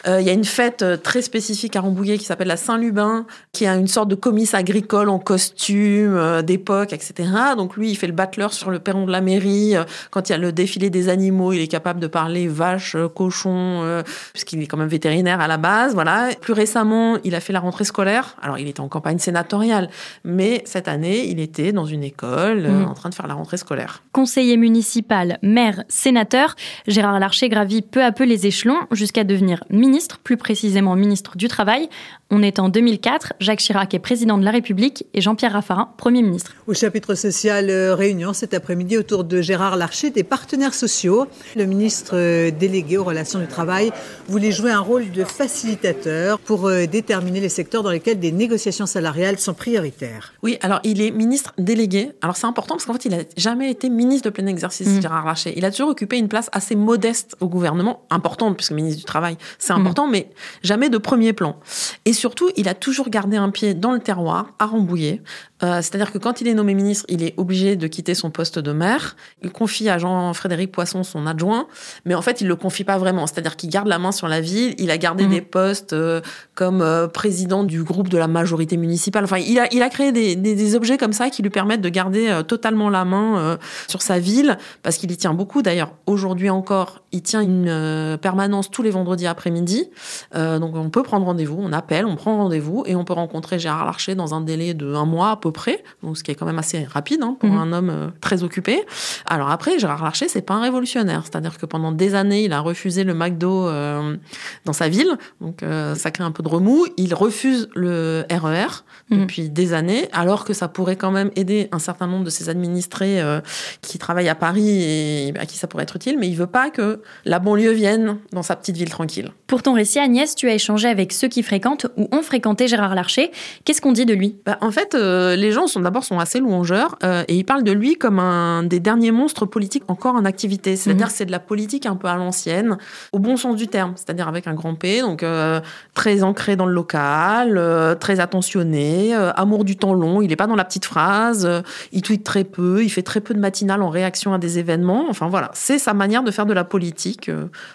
euh, 0.07 0.21
Il 0.21 0.27
y 0.27 0.31
a 0.31 0.33
une 0.33 0.45
fête 0.45 0.85
très 1.03 1.23
spécifique 1.23 1.77
à 1.77 1.81
Rambouillet 1.81 2.19
qui 2.19 2.25
s'appelle 2.25 2.49
la 2.49 2.57
Saint-Lubin, 2.57 3.27
qui 3.53 3.67
a 3.67 3.75
une 3.77 3.87
sorte 3.89 4.09
de 4.09 4.15
comice 4.15 4.55
agricole 4.55 5.09
en 5.09 5.19
costume 5.19 6.17
euh, 6.17 6.43
d'époque, 6.43 6.93
etc. 6.93 7.29
Donc 7.57 7.77
lui, 7.77 7.91
il 7.91 7.97
fait 7.97 8.07
le 8.07 8.13
battleur 8.13 8.53
sur 8.53 8.71
le 8.71 8.79
perron 8.79 9.07
de 9.07 9.13
la 9.13 9.21
mairie. 9.21 9.75
Quand 10.11 10.29
il 10.29 10.33
y 10.33 10.35
a 10.35 10.39
le 10.39 10.53
défilé 10.53 10.91
des 10.91 11.09
animaux, 11.09 11.18
il 11.19 11.61
est 11.61 11.69
capable 11.69 12.01
de 12.01 12.07
parler 12.07 12.49
vache, 12.49 12.95
euh, 12.95 13.09
cochon, 13.09 13.81
euh, 13.83 14.03
puisqu'il 14.33 14.63
est 14.63 14.67
quand 14.67 14.77
même 14.77 14.89
vétérinaire 14.89 15.41
à 15.41 15.49
la 15.49 15.57
base. 15.57 15.95
Voilà. 15.95 16.31
Plus 16.41 16.53
récemment, 16.53 17.17
il 17.25 17.35
a 17.35 17.41
fait 17.41 17.53
la 17.53 17.61
rentrée 17.61 17.85
scolaire. 17.85 18.37
Alors, 18.43 18.59
il 18.59 18.69
était 18.69 18.81
en 18.81 18.89
campagne 18.89 19.19
sénatoriale, 19.19 19.89
mais 20.25 20.63
cette 20.65 20.89
année, 20.89 21.27
il 21.29 21.41
était 21.41 21.73
dans 21.73 21.87
une 21.87 22.05
école 22.05 22.67
euh, 22.67 22.71
Mhm. 22.83 22.89
en 22.89 22.95
train 22.95 23.09
de 23.11 23.15
faire 23.15 23.27
la 23.27 23.35
rentrée 23.35 23.57
scolaire. 23.57 24.03
Conseiller 24.13 24.57
municipal, 24.57 25.39
maire, 25.43 25.83
sénateur, 25.89 26.55
Gérard 26.87 27.19
Larcher 27.19 27.49
gravit 27.49 27.83
peu 27.83 28.03
à 28.03 28.13
peu 28.13 28.25
les 28.25 28.47
échelons 28.47 28.79
jusqu'à 28.93 29.25
devenir 29.25 29.65
ministre, 29.71 30.19
plus 30.19 30.37
précisément 30.37 30.95
ministre 30.97 31.37
du 31.37 31.49
Travail. 31.49 31.89
On 32.31 32.43
est 32.43 32.59
en 32.59 32.69
2004, 32.69 33.33
Jacques 33.41 33.61
Chirac 33.61 33.95
est 33.95 33.99
président 33.99 34.37
de 34.37 34.45
la 34.45 34.51
République 34.51 35.07
et 35.15 35.21
Jean-Pierre 35.23 35.53
Raffarin, 35.53 35.89
Premier 35.97 36.23
ministre. 36.23 36.53
Au 36.67 36.75
chapitre 36.75 37.15
social, 37.15 37.71
euh, 37.71 37.95
réunion 37.95 38.33
cet 38.35 38.53
après-midi 38.53 38.99
autour 38.99 39.25
de 39.25 39.41
Gérard 39.41 39.77
Larcher 39.77 40.11
des 40.11 40.25
partenaires 40.25 40.75
sociaux. 40.75 41.08
Le 41.57 41.65
ministre 41.65 42.13
euh, 42.15 42.51
délégué 42.51 42.97
aux 42.99 43.05
relations 43.05 43.39
du 43.39 43.47
travail 43.47 43.91
voulait 44.29 44.53
jouer 44.53 44.71
un 44.71 44.81
rôle 44.81 45.11
de 45.11 45.25
facilitateur 45.25 46.39
pour 46.39 46.67
euh, 46.67 46.87
déterminer 46.87 47.41
les 47.41 47.49
secteurs 47.49 47.83
dans 47.83 47.91
lesquels 47.91 48.19
des 48.19 48.33
négociations 48.33 48.87
salariales 48.87 49.39
sont 49.39 49.55
prioritaires. 49.55 50.33
Oui, 50.43 50.59
alors 50.63 50.81
il 50.85 51.01
est 51.01 51.11
ministre 51.11 51.53
délégué. 51.59 52.13
Alors 52.23 52.37
c'est 52.37 52.47
important 52.47 52.75
parce 52.75 52.85
qu'en 52.87 52.93
fait, 52.95 53.05
il 53.07 53.15
a 53.15 53.23
jamais 53.37 53.71
été 53.71 53.89
ministre 53.91 54.29
de 54.31 54.31
plein 54.31 54.47
exercice, 54.47 54.89
Mhm. 54.89 55.03
Gérard 55.03 55.27
Larcher. 55.27 55.53
Il 55.57 55.65
a 55.65 55.71
toujours 55.71 55.89
occupé 55.91 56.19
une 56.19 56.29
place 56.29 56.49
assez 56.53 56.75
modeste 56.77 57.37
au 57.41 57.49
gouvernement, 57.49 58.03
importante 58.11 58.57
puisque 58.57 58.73
ministre 58.73 58.99
du 58.99 59.05
Travail, 59.05 59.37
c'est 59.59 59.73
important, 59.73 60.07
mais 60.07 60.31
jamais 60.63 60.89
de 60.91 60.99
premier 60.99 61.33
plan. 61.33 61.57
Et 62.05 62.13
surtout, 62.13 62.51
il 62.57 62.69
a 62.69 62.75
toujours 62.75 63.09
gardé 63.11 63.37
un 63.37 63.51
pied 63.51 63.75
dans 63.75 63.93
le 63.93 64.01
terroir, 64.01 64.53
à 64.59 64.67
Rambouillet. 64.67 65.23
Euh, 65.63 65.77
C'est-à-dire 65.83 66.13
que 66.13 66.19
quand 66.19 66.41
il 66.41 66.49
est 66.49 66.55
nommé 66.55 66.75
ministre, 66.75 67.05
il 67.09 67.23
est 67.23 67.35
obligé 67.37 67.75
de 67.77 67.87
quitter 67.89 68.15
son 68.15 68.31
poste 68.31 68.59
de 68.59 68.73
maire. 68.73 69.17
Il 69.43 69.51
confie 69.51 69.89
à 69.89 69.99
Jean-Frédéric 69.99 70.71
Poisson, 70.71 70.98
son 71.03 71.27
adjoint, 71.27 71.67
mais 72.05 72.15
en 72.15 72.23
fait, 72.23 72.41
il 72.41 72.49
le 72.49 72.57
confie 72.57 72.85
pas 72.85 72.99
vraiment. 72.99 73.27
C'est-à-dire 73.27 73.57
qu'il 73.57 73.71
garde 73.71 73.89
la 73.89 73.99
main 73.99 74.13
sur 74.13 74.29
la 74.29 74.41
ville. 74.41 74.75
Il 74.79 74.91
a 74.91 74.99
gardé 74.99 75.25
Mhm. 75.25 75.31
des 75.31 75.41
postes 75.41 75.93
euh, 75.93 76.21
comme 76.55 76.83
euh, 76.83 77.07
président 77.09 77.65
du 77.65 77.83
groupe 77.83 78.09
de 78.09 78.19
la 78.19 78.29
majorité 78.29 78.77
municipale. 78.77 79.25
Enfin, 79.25 79.39
il 79.39 79.59
a, 79.59 79.73
il 79.73 79.83
a 79.83 79.89
créé 79.89 80.13
des, 80.13 80.37
des, 80.37 80.55
des 80.55 80.75
objets 80.75 80.97
comme 80.99 81.13
ça 81.13 81.31
qui 81.31 81.43
lui 81.43 81.51
permettent 81.51 81.81
de 81.81 81.89
garder 81.89 82.29
euh, 82.29 82.43
totalement 82.43 82.91
la 82.91 83.05
main 83.05 83.59
sur 83.89 84.03
sa 84.03 84.19
ville, 84.19 84.59
parce 84.83 84.97
qu'il 84.97 85.11
y 85.11 85.17
tient 85.17 85.35
beaucoup. 85.35 85.63
D'ailleurs, 85.63 85.93
aujourd'hui 86.07 86.51
encore, 86.51 87.03
il 87.13 87.23
tient 87.23 87.41
une 87.41 88.19
permanence 88.21 88.71
tous 88.71 88.83
les 88.83 88.91
vendredis 88.91 89.27
après-midi. 89.27 89.89
Donc, 90.35 90.75
on 90.77 90.91
peut 90.91 91.03
prendre 91.03 91.27
rendez-vous, 91.27 91.59
on 91.61 91.73
appelle, 91.73 92.07
on 92.07 92.17
prend 92.17 92.37
rendez-vous 92.37 92.83
et 92.87 92.95
on 92.97 93.05
peut 93.05 93.13
rencontrer 93.13 93.59
Gérard 93.59 93.85
Larcher 93.87 94.15
dans 94.15 94.35
un 94.35 94.41
délai 94.41 94.75
de 94.75 94.95
un 94.95 95.05
mois 95.05 95.31
à 95.31 95.37
peu 95.37 95.53
près. 95.53 95.83
Donc, 96.03 96.17
ce 96.19 96.25
qui 96.25 96.31
est 96.31 96.35
quand 96.35 96.47
même 96.47 96.59
assez 96.59 96.85
rapide 96.85 97.21
hein, 97.23 97.37
pour 97.39 97.49
Mhm. 97.51 97.59
un 97.59 97.73
homme 97.73 98.13
très 98.21 98.43
occupé. 98.43 98.85
Alors 99.27 99.51
après, 99.51 99.79
Gérard 99.79 100.03
Larcher, 100.05 100.29
c'est 100.29 100.43
pas 100.43 100.55
un 100.55 100.61
révolutionnaire. 100.63 100.88
C'est-à-dire 100.89 101.59
que 101.59 101.67
pendant 101.67 101.93
des 101.93 102.15
années, 102.15 102.45
il 102.45 102.53
a 102.53 102.61
refusé 102.61 103.05
le 103.05 103.15
McDo 103.15 103.69
euh, 103.69 104.17
dans 104.65 104.73
sa 104.73 104.89
ville. 104.89 105.17
Donc 105.41 105.63
euh, 105.63 105.95
ça 105.95 106.11
crée 106.11 106.25
un 106.25 106.31
peu 106.31 106.43
de 106.43 106.49
remous. 106.49 106.87
Il 106.97 107.15
refuse 107.15 107.69
le 107.75 108.25
RER 108.31 108.85
Mhm. 109.11 109.21
depuis 109.21 109.49
des 109.49 109.73
années, 109.73 110.09
alors 110.13 110.45
que 110.45 110.53
ça 110.53 110.69
pourrait 110.69 110.97
quand 110.97 111.11
même 111.11 111.31
aider 111.35 111.69
un 111.73 111.79
certain 111.79 112.07
nombre 112.07 112.25
de 112.25 112.31
ses 112.31 112.49
administrés 112.51 113.21
euh, 113.23 113.41
qui 113.81 113.99
travaillent 113.99 114.29
à 114.29 114.35
Paris 114.35 114.83
et 114.83 115.33
à 115.39 115.47
qui 115.47 115.57
ça 115.57 115.67
pourrait 115.67 115.85
être 115.85 115.97
utile. 115.97 116.19
Mais 116.19 116.29
il 116.29 116.37
veut 116.37 116.47
pas 116.47 116.69
que 116.71 117.01
la 117.25 117.39
banlieue 117.39 117.73
vienne 117.73 118.19
dans 118.33 118.43
sa 118.43 118.55
petite 118.55 118.77
ville 118.77 118.91
tranquille. 118.91 119.31
Pour 119.47 119.63
ton 119.63 119.73
récit, 119.73 119.99
Agnès, 119.99 120.35
tu 120.35 120.49
as 120.49 120.55
échangé 120.55 120.89
avec 120.89 121.13
ceux 121.13 121.29
qui 121.29 121.43
fréquentent 121.43 121.87
ou 121.97 122.09
ont 122.13 122.23
fréquenté 122.23 122.69
Gérard 122.69 122.95
Larcher. 122.95 123.31
Qu'est-ce 123.65 123.81
qu'on 123.81 123.93
dit 123.93 124.05
de 124.05 124.13
lui? 124.13 124.37
Bah, 124.45 124.59
en 124.61 124.71
fait, 124.71 124.95
les 124.95 125.53
gens 125.53 125.67
sont 125.67 125.81
d'abord 125.81 126.05
sont 126.05 126.19
assez 126.19 126.39
louangeurs 126.39 126.99
et 127.03 127.35
ils 127.35 127.45
parlent 127.45 127.65
de 127.65 127.73
lui 127.73 127.97
comme 127.97 128.19
un 128.19 128.63
des 128.63 128.81
derniers 128.81 129.13
monstres 129.13 129.47
politiques 129.47 129.85
encore 129.89 130.17
en 130.17 130.25
activité. 130.27 130.77
C'est-à-dire 130.79 131.07
Mhm. 131.07 131.13
que 131.13 131.17
c'est 131.17 131.27
de 131.27 131.31
la 131.33 131.39
politique 131.41 131.85
un 131.87 131.97
peu 131.97 132.09
à 132.09 132.17
l'ancienne, 132.17 132.79
au 133.13 133.19
bon 133.19 133.37
sens 133.37 133.57
du 133.57 133.69
terme, 133.69 133.93
c'est-à-dire 133.97 134.29
avec 134.29 134.47
un 134.47 134.55
grand 134.55 134.75
P, 134.75 135.01
donc 135.01 135.23
euh, 135.23 135.61
très 135.95 136.23
ancré 136.23 136.57
dans 136.57 136.67
le 136.67 136.73
local, 136.73 137.57
euh, 137.59 137.95
très 137.95 138.21
attentionné, 138.21 139.15
euh, 139.15 139.31
amour 139.35 139.65
du 139.65 139.77
temps 139.77 139.93
long. 139.95 140.23
Il 140.23 140.29
n'est 140.29 140.37
pas 140.37 140.47
dans 140.47 140.57
la 140.57 140.65
petite 140.65 140.85
phrase, 140.85 141.49
il 141.93 142.03
tweet 142.03 142.25
très 142.25 142.45
peu, 142.45 142.83
il 142.83 142.89
fait 142.89 143.03
très 143.03 143.21
peu 143.21 143.35
de 143.35 143.39
matinales 143.41 143.83
en 143.83 143.91
réaction 143.91 144.33
à 144.33 144.39
des 144.39 144.59
événements. 144.59 145.07
Enfin 145.11 145.29
voilà, 145.29 145.51
c'est 145.55 145.79
sa 145.79 145.93
manière 145.95 146.23
de 146.23 146.31
faire 146.31 146.47
de 146.47 146.53
la 146.55 146.65
politique 146.65 147.31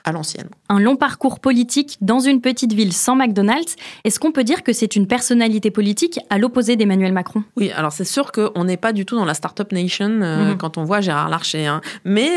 à 0.06 0.12
l'ancienne. 0.12 0.48
Un 0.70 0.80
long 0.80 0.96
parcours 0.96 1.40
politique 1.40 1.98
dans 2.02 2.20
une 2.20 2.42
petite 2.42 2.74
ville 2.74 2.94
sans 2.94 3.16
McDonald's. 3.16 3.76
Est-ce 4.04 4.20
qu'on 4.20 4.32
peut 4.32 4.44
dire 4.44 4.64
que 4.64 4.74
c'est 4.74 4.96
une 4.96 5.08
personnalité 5.08 5.70
politique 5.72 6.20
à 6.30 6.38
l'opposé 6.38 6.76
d'Emmanuel 6.76 7.14
Macron? 7.14 7.44
Oui, 7.58 7.72
alors 7.76 7.92
c'est 7.92 8.04
sûr 8.06 8.32
qu'on 8.32 8.64
n'est 8.64 8.78
pas 8.78 8.94
du 8.94 9.06
tout 9.06 9.16
dans 9.16 9.26
la 9.26 9.34
Startup 9.34 9.72
Nation 9.72 10.10
Mhm. 10.10 10.58
quand 10.58 10.78
on 10.78 10.84
voit 10.84 11.02
Gérard 11.02 11.30
Larcher. 11.30 11.66
hein. 11.68 11.82
Mais 12.06 12.30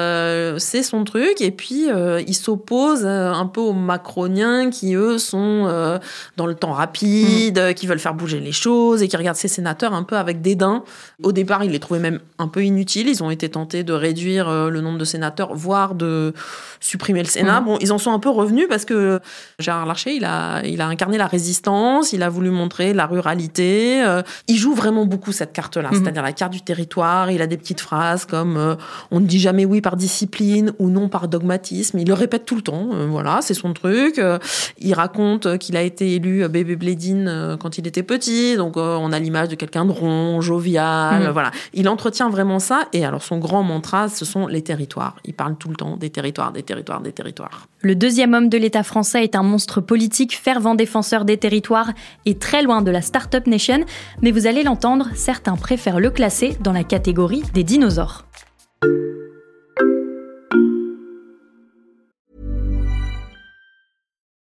euh, 0.00 0.58
c'est 0.58 0.82
son 0.82 1.04
truc. 1.04 1.40
Et 1.40 1.50
puis, 1.50 1.90
euh, 1.90 2.22
il 2.26 2.34
s'oppose 2.34 3.02
euh, 3.04 3.32
un 3.32 3.46
peu 3.46 3.60
aux 3.60 3.72
macroniens 3.72 4.70
qui, 4.70 4.94
eux, 4.94 5.18
sont 5.18 5.64
euh, 5.66 5.98
dans 6.36 6.46
le 6.46 6.54
temps 6.54 6.72
rapide, 6.72 7.58
euh, 7.58 7.72
qui 7.72 7.86
veulent 7.86 7.98
faire 8.00 8.14
bouger 8.14 8.40
les 8.40 8.52
choses 8.52 9.02
et 9.02 9.08
qui 9.08 9.16
regardent 9.16 9.36
ces 9.36 9.48
sénateurs 9.48 9.94
un 9.94 10.02
peu 10.02 10.16
avec 10.16 10.40
dédain. 10.40 10.82
Au 11.22 11.32
départ, 11.32 11.62
il 11.64 11.70
les 11.72 11.78
trouvait 11.78 12.00
même 12.00 12.20
un 12.38 12.48
peu 12.48 12.64
inutiles. 12.64 13.08
Ils 13.08 13.22
ont 13.22 13.30
été 13.30 13.48
tentés 13.48 13.84
de 13.84 13.92
réduire 13.92 14.50
le 14.50 14.80
nombre 14.80 14.98
de 14.98 15.04
sénateurs, 15.04 15.54
voire 15.54 15.94
de 15.94 16.32
supprimer 16.80 17.20
le 17.20 17.28
Sénat. 17.28 17.60
Mhm. 17.60 17.66
Bon, 17.66 17.78
ils 17.80 17.92
en 17.92 17.98
sont 17.98 18.12
un 18.12 18.18
peu 18.18 18.30
revenus 18.30 18.66
parce 18.68 18.84
que 18.84 19.20
Gérard 19.58 19.86
Larcher, 19.86 20.12
il 20.14 20.24
a, 20.24 20.62
il 20.64 20.80
a 20.80 20.86
incarné 20.86 21.18
la 21.18 21.26
résistance, 21.26 22.12
il 22.12 22.22
a 22.22 22.28
voulu 22.28 22.50
montrer 22.50 22.94
la 22.94 23.06
ruralité. 23.06 24.02
il 24.48 24.56
joue 24.56 24.74
vraiment 24.74 25.04
beaucoup 25.06 25.32
cette 25.32 25.52
carte-là, 25.52 25.90
Mhm. 25.92 26.02
c'est-à-dire 26.02 26.22
la 26.22 26.32
carte 26.32 26.52
du 26.52 26.62
territoire. 26.62 27.30
Il 27.30 27.42
a 27.42 27.46
des 27.46 27.56
petites 27.56 27.80
phrases 27.80 28.24
comme 28.24 28.76
on 29.10 29.20
ne 29.20 29.26
dit 29.26 29.38
jamais 29.40 29.64
oui 29.64 29.79
par 29.80 29.96
discipline 29.96 30.72
ou 30.78 30.90
non 30.90 31.08
par 31.08 31.28
dogmatisme. 31.28 31.98
Il 31.98 32.08
le 32.08 32.14
répète 32.14 32.44
tout 32.44 32.56
le 32.56 32.62
temps. 32.62 32.90
euh, 32.92 33.06
voilà, 33.06 33.40
c'est 33.42 33.54
son 33.54 33.72
truc. 33.72 34.18
Euh, 34.18 34.38
il 34.78 34.94
raconte 34.94 35.58
qu'il 35.58 35.76
a 35.76 35.82
été 35.82 36.14
élu 36.14 36.46
bébé 36.48 36.76
Blédine 36.76 37.26
euh, 37.28 37.56
quand 37.56 37.78
il 37.78 37.86
était 37.86 38.02
petit, 38.02 38.56
donc 38.56 38.76
on 38.76 39.12
a 39.12 39.18
l'image 39.18 39.48
de 39.48 39.54
quelqu'un 39.54 39.84
de 39.84 39.92
rond, 39.92 40.40
jovial. 40.40 41.24
Mhm. 41.24 41.30
Voilà, 41.30 41.50
il 41.74 41.88
entretient 41.88 42.30
vraiment 42.30 42.58
ça. 42.58 42.88
Et 42.92 43.04
alors 43.04 43.22
son 43.22 43.38
grand 43.38 43.62
mantra, 43.62 44.08
ce 44.08 44.24
sont 44.24 44.46
les 44.46 44.62
territoires. 44.62 45.16
Il 45.24 45.34
parle 45.34 45.56
tout 45.56 45.68
le 45.68 45.76
temps 45.76 45.96
des 45.96 46.10
territoires, 46.10 46.52
des 46.52 46.62
territoires, 46.62 47.00
des 47.00 47.12
territoires. 47.12 47.66
Le 47.82 47.94
deuxième 47.94 48.34
homme 48.34 48.48
de 48.48 48.58
l'État 48.58 48.82
français 48.82 49.24
est 49.24 49.34
un 49.34 49.42
monstre 49.42 49.80
politique, 49.80 50.36
fervent 50.36 50.74
défenseur 50.74 51.24
des 51.24 51.38
territoires 51.38 51.90
et 52.26 52.36
très 52.36 52.62
loin 52.62 52.82
de 52.82 52.90
la 52.90 53.00
Startup 53.00 53.46
Nation, 53.46 53.84
mais 54.22 54.30
vous 54.32 54.46
allez 54.46 54.62
l'entendre, 54.62 55.08
certains 55.14 55.56
préfèrent 55.56 56.00
le 56.00 56.10
classer 56.10 56.56
dans 56.60 56.72
la 56.72 56.84
catégorie 56.84 57.42
des 57.54 57.64
dinosaures. 57.64 58.26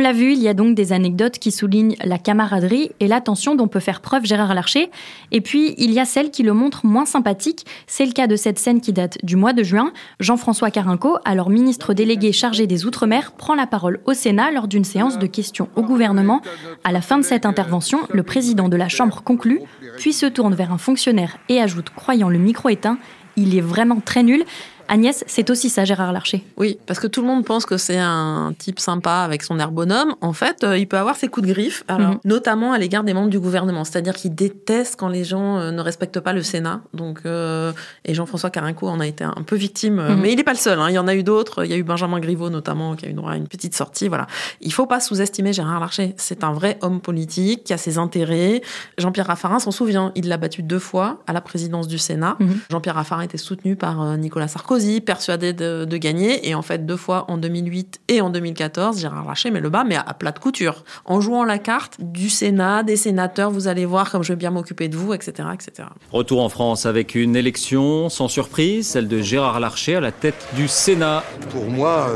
l'a 0.00 0.12
vu, 0.12 0.32
il 0.32 0.40
y 0.40 0.48
a 0.48 0.54
donc 0.54 0.74
des 0.74 0.92
anecdotes 0.92 1.38
qui 1.38 1.50
soulignent 1.50 1.96
la 2.02 2.18
camaraderie 2.18 2.90
et 3.00 3.08
l'attention 3.08 3.54
dont 3.54 3.68
peut 3.68 3.80
faire 3.80 4.00
preuve 4.00 4.24
Gérard 4.24 4.54
Larcher. 4.54 4.90
Et 5.30 5.40
puis, 5.40 5.74
il 5.78 5.92
y 5.92 6.00
a 6.00 6.04
celles 6.04 6.30
qui 6.30 6.42
le 6.42 6.52
montrent 6.52 6.84
moins 6.84 7.06
sympathique. 7.06 7.66
C'est 7.86 8.06
le 8.06 8.12
cas 8.12 8.26
de 8.26 8.36
cette 8.36 8.58
scène 8.58 8.80
qui 8.80 8.92
date 8.92 9.18
du 9.24 9.36
mois 9.36 9.52
de 9.52 9.62
juin. 9.62 9.92
Jean-François 10.18 10.70
Carinco, 10.70 11.18
alors 11.24 11.50
ministre 11.50 11.94
délégué 11.94 12.32
chargé 12.32 12.66
des 12.66 12.84
Outre-mer, 12.84 13.32
prend 13.32 13.54
la 13.54 13.66
parole 13.66 14.00
au 14.06 14.14
Sénat 14.14 14.50
lors 14.50 14.68
d'une 14.68 14.84
séance 14.84 15.18
de 15.18 15.26
questions 15.26 15.68
au 15.76 15.82
gouvernement. 15.82 16.40
À 16.84 16.92
la 16.92 17.00
fin 17.00 17.18
de 17.18 17.24
cette 17.24 17.46
intervention, 17.46 18.00
le 18.10 18.22
président 18.22 18.68
de 18.68 18.76
la 18.76 18.88
Chambre 18.88 19.22
conclut, 19.22 19.60
puis 19.98 20.12
se 20.12 20.26
tourne 20.26 20.54
vers 20.54 20.72
un 20.72 20.78
fonctionnaire 20.78 21.38
et 21.48 21.60
ajoute, 21.60 21.90
croyant 21.90 22.28
le 22.28 22.38
micro 22.38 22.68
éteint, 22.68 22.98
il 23.36 23.56
est 23.56 23.60
vraiment 23.60 24.00
très 24.00 24.22
nul. 24.22 24.44
Agnès, 24.92 25.22
c'est 25.28 25.48
aussi 25.50 25.68
ça, 25.70 25.84
Gérard 25.84 26.12
Larcher. 26.12 26.44
Oui, 26.56 26.76
parce 26.86 26.98
que 26.98 27.06
tout 27.06 27.20
le 27.20 27.28
monde 27.28 27.44
pense 27.44 27.64
que 27.64 27.76
c'est 27.76 27.96
un 27.98 28.52
type 28.58 28.80
sympa 28.80 29.18
avec 29.18 29.44
son 29.44 29.60
air 29.60 29.70
bonhomme. 29.70 30.16
En 30.20 30.32
fait, 30.32 30.64
euh, 30.64 30.76
il 30.76 30.88
peut 30.88 30.98
avoir 30.98 31.14
ses 31.14 31.28
coups 31.28 31.46
de 31.46 31.52
griffe, 31.52 31.84
alors, 31.86 32.10
Mhm. 32.10 32.18
notamment 32.24 32.72
à 32.72 32.78
l'égard 32.78 33.04
des 33.04 33.14
membres 33.14 33.30
du 33.30 33.38
gouvernement. 33.38 33.84
C'est-à-dire 33.84 34.14
qu'il 34.14 34.34
déteste 34.34 34.96
quand 34.98 35.06
les 35.08 35.22
gens 35.22 35.58
euh, 35.58 35.70
ne 35.70 35.80
respectent 35.80 36.18
pas 36.18 36.32
le 36.32 36.42
Sénat. 36.42 36.80
Donc, 36.92 37.20
euh, 37.24 37.72
et 38.04 38.14
Jean-François 38.14 38.50
Carinco 38.50 38.88
en 38.88 38.98
a 38.98 39.06
été 39.06 39.22
un 39.22 39.42
peu 39.46 39.54
victime. 39.54 39.94
Mhm. 40.02 40.20
Mais 40.20 40.32
il 40.32 40.36
n'est 40.36 40.42
pas 40.44 40.52
le 40.54 40.58
seul. 40.58 40.80
hein. 40.80 40.88
Il 40.88 40.94
y 40.94 40.98
en 40.98 41.06
a 41.06 41.14
eu 41.14 41.22
d'autres. 41.22 41.64
Il 41.64 41.70
y 41.70 41.74
a 41.74 41.76
eu 41.76 41.84
Benjamin 41.84 42.18
Griveaux, 42.18 42.50
notamment, 42.50 42.96
qui 42.96 43.06
a 43.06 43.08
eu 43.10 43.12
droit 43.12 43.30
à 43.30 43.36
une 43.36 43.46
petite 43.46 43.76
sortie. 43.76 44.08
Voilà. 44.08 44.26
Il 44.60 44.72
faut 44.72 44.86
pas 44.86 44.98
sous-estimer 44.98 45.52
Gérard 45.52 45.78
Larcher. 45.78 46.14
C'est 46.16 46.42
un 46.42 46.52
vrai 46.52 46.78
homme 46.82 47.00
politique 47.00 47.62
qui 47.62 47.72
a 47.72 47.78
ses 47.78 47.96
intérêts. 47.98 48.60
Jean-Pierre 48.98 49.28
Raffarin 49.28 49.60
s'en 49.60 49.70
souvient. 49.70 50.10
Il 50.16 50.26
l'a 50.28 50.36
battu 50.36 50.64
deux 50.64 50.80
fois 50.80 51.20
à 51.28 51.32
la 51.32 51.40
présidence 51.40 51.86
du 51.86 51.98
Sénat. 51.98 52.36
Mhm. 52.40 52.58
Jean-Pierre 52.70 52.96
Raffarin 52.96 53.22
était 53.22 53.38
soutenu 53.38 53.76
par 53.76 54.16
Nicolas 54.18 54.48
Sarkozy, 54.48 54.79
persuadé 55.00 55.52
de, 55.52 55.84
de 55.84 55.96
gagner. 55.96 56.48
Et 56.48 56.54
en 56.54 56.62
fait, 56.62 56.86
deux 56.86 56.96
fois 56.96 57.24
en 57.28 57.38
2008 57.38 58.00
et 58.08 58.20
en 58.20 58.30
2014, 58.30 59.00
Gérard 59.00 59.26
Larcher 59.26 59.50
met 59.50 59.60
le 59.60 59.70
bas, 59.70 59.84
mais 59.84 59.96
à, 59.96 60.02
à 60.02 60.14
plat 60.14 60.32
de 60.32 60.38
couture. 60.38 60.84
En 61.04 61.20
jouant 61.20 61.44
la 61.44 61.58
carte 61.58 61.96
du 62.00 62.30
Sénat, 62.30 62.82
des 62.82 62.96
sénateurs, 62.96 63.50
vous 63.50 63.68
allez 63.68 63.86
voir 63.86 64.10
comme 64.10 64.22
je 64.22 64.32
vais 64.32 64.36
bien 64.36 64.50
m'occuper 64.50 64.88
de 64.88 64.96
vous, 64.96 65.12
etc., 65.14 65.48
etc. 65.54 65.88
Retour 66.12 66.42
en 66.42 66.48
France 66.48 66.86
avec 66.86 67.14
une 67.14 67.36
élection 67.36 68.08
sans 68.08 68.28
surprise, 68.28 68.88
celle 68.88 69.08
de 69.08 69.20
Gérard 69.20 69.60
Larcher 69.60 69.96
à 69.96 70.00
la 70.00 70.12
tête 70.12 70.48
du 70.54 70.68
Sénat. 70.68 71.22
Pour 71.50 71.66
moi, 71.66 72.08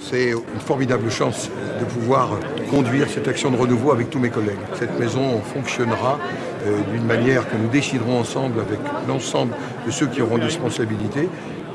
c'est 0.00 0.30
une 0.30 0.60
formidable 0.60 1.10
chance 1.10 1.50
de 1.78 1.84
pouvoir 1.84 2.30
conduire 2.70 3.08
cette 3.08 3.28
action 3.28 3.50
de 3.50 3.56
renouveau 3.56 3.92
avec 3.92 4.10
tous 4.10 4.18
mes 4.18 4.30
collègues. 4.30 4.58
Cette 4.78 4.98
maison 4.98 5.40
fonctionnera 5.40 6.18
euh, 6.66 6.80
d'une 6.92 7.04
manière 7.04 7.48
que 7.48 7.56
nous 7.56 7.68
déciderons 7.68 8.20
ensemble 8.20 8.60
avec 8.60 8.78
l'ensemble 9.08 9.54
de 9.86 9.90
ceux 9.90 10.06
qui 10.06 10.22
auront 10.22 10.38
des 10.38 10.44
responsabilités. 10.44 11.28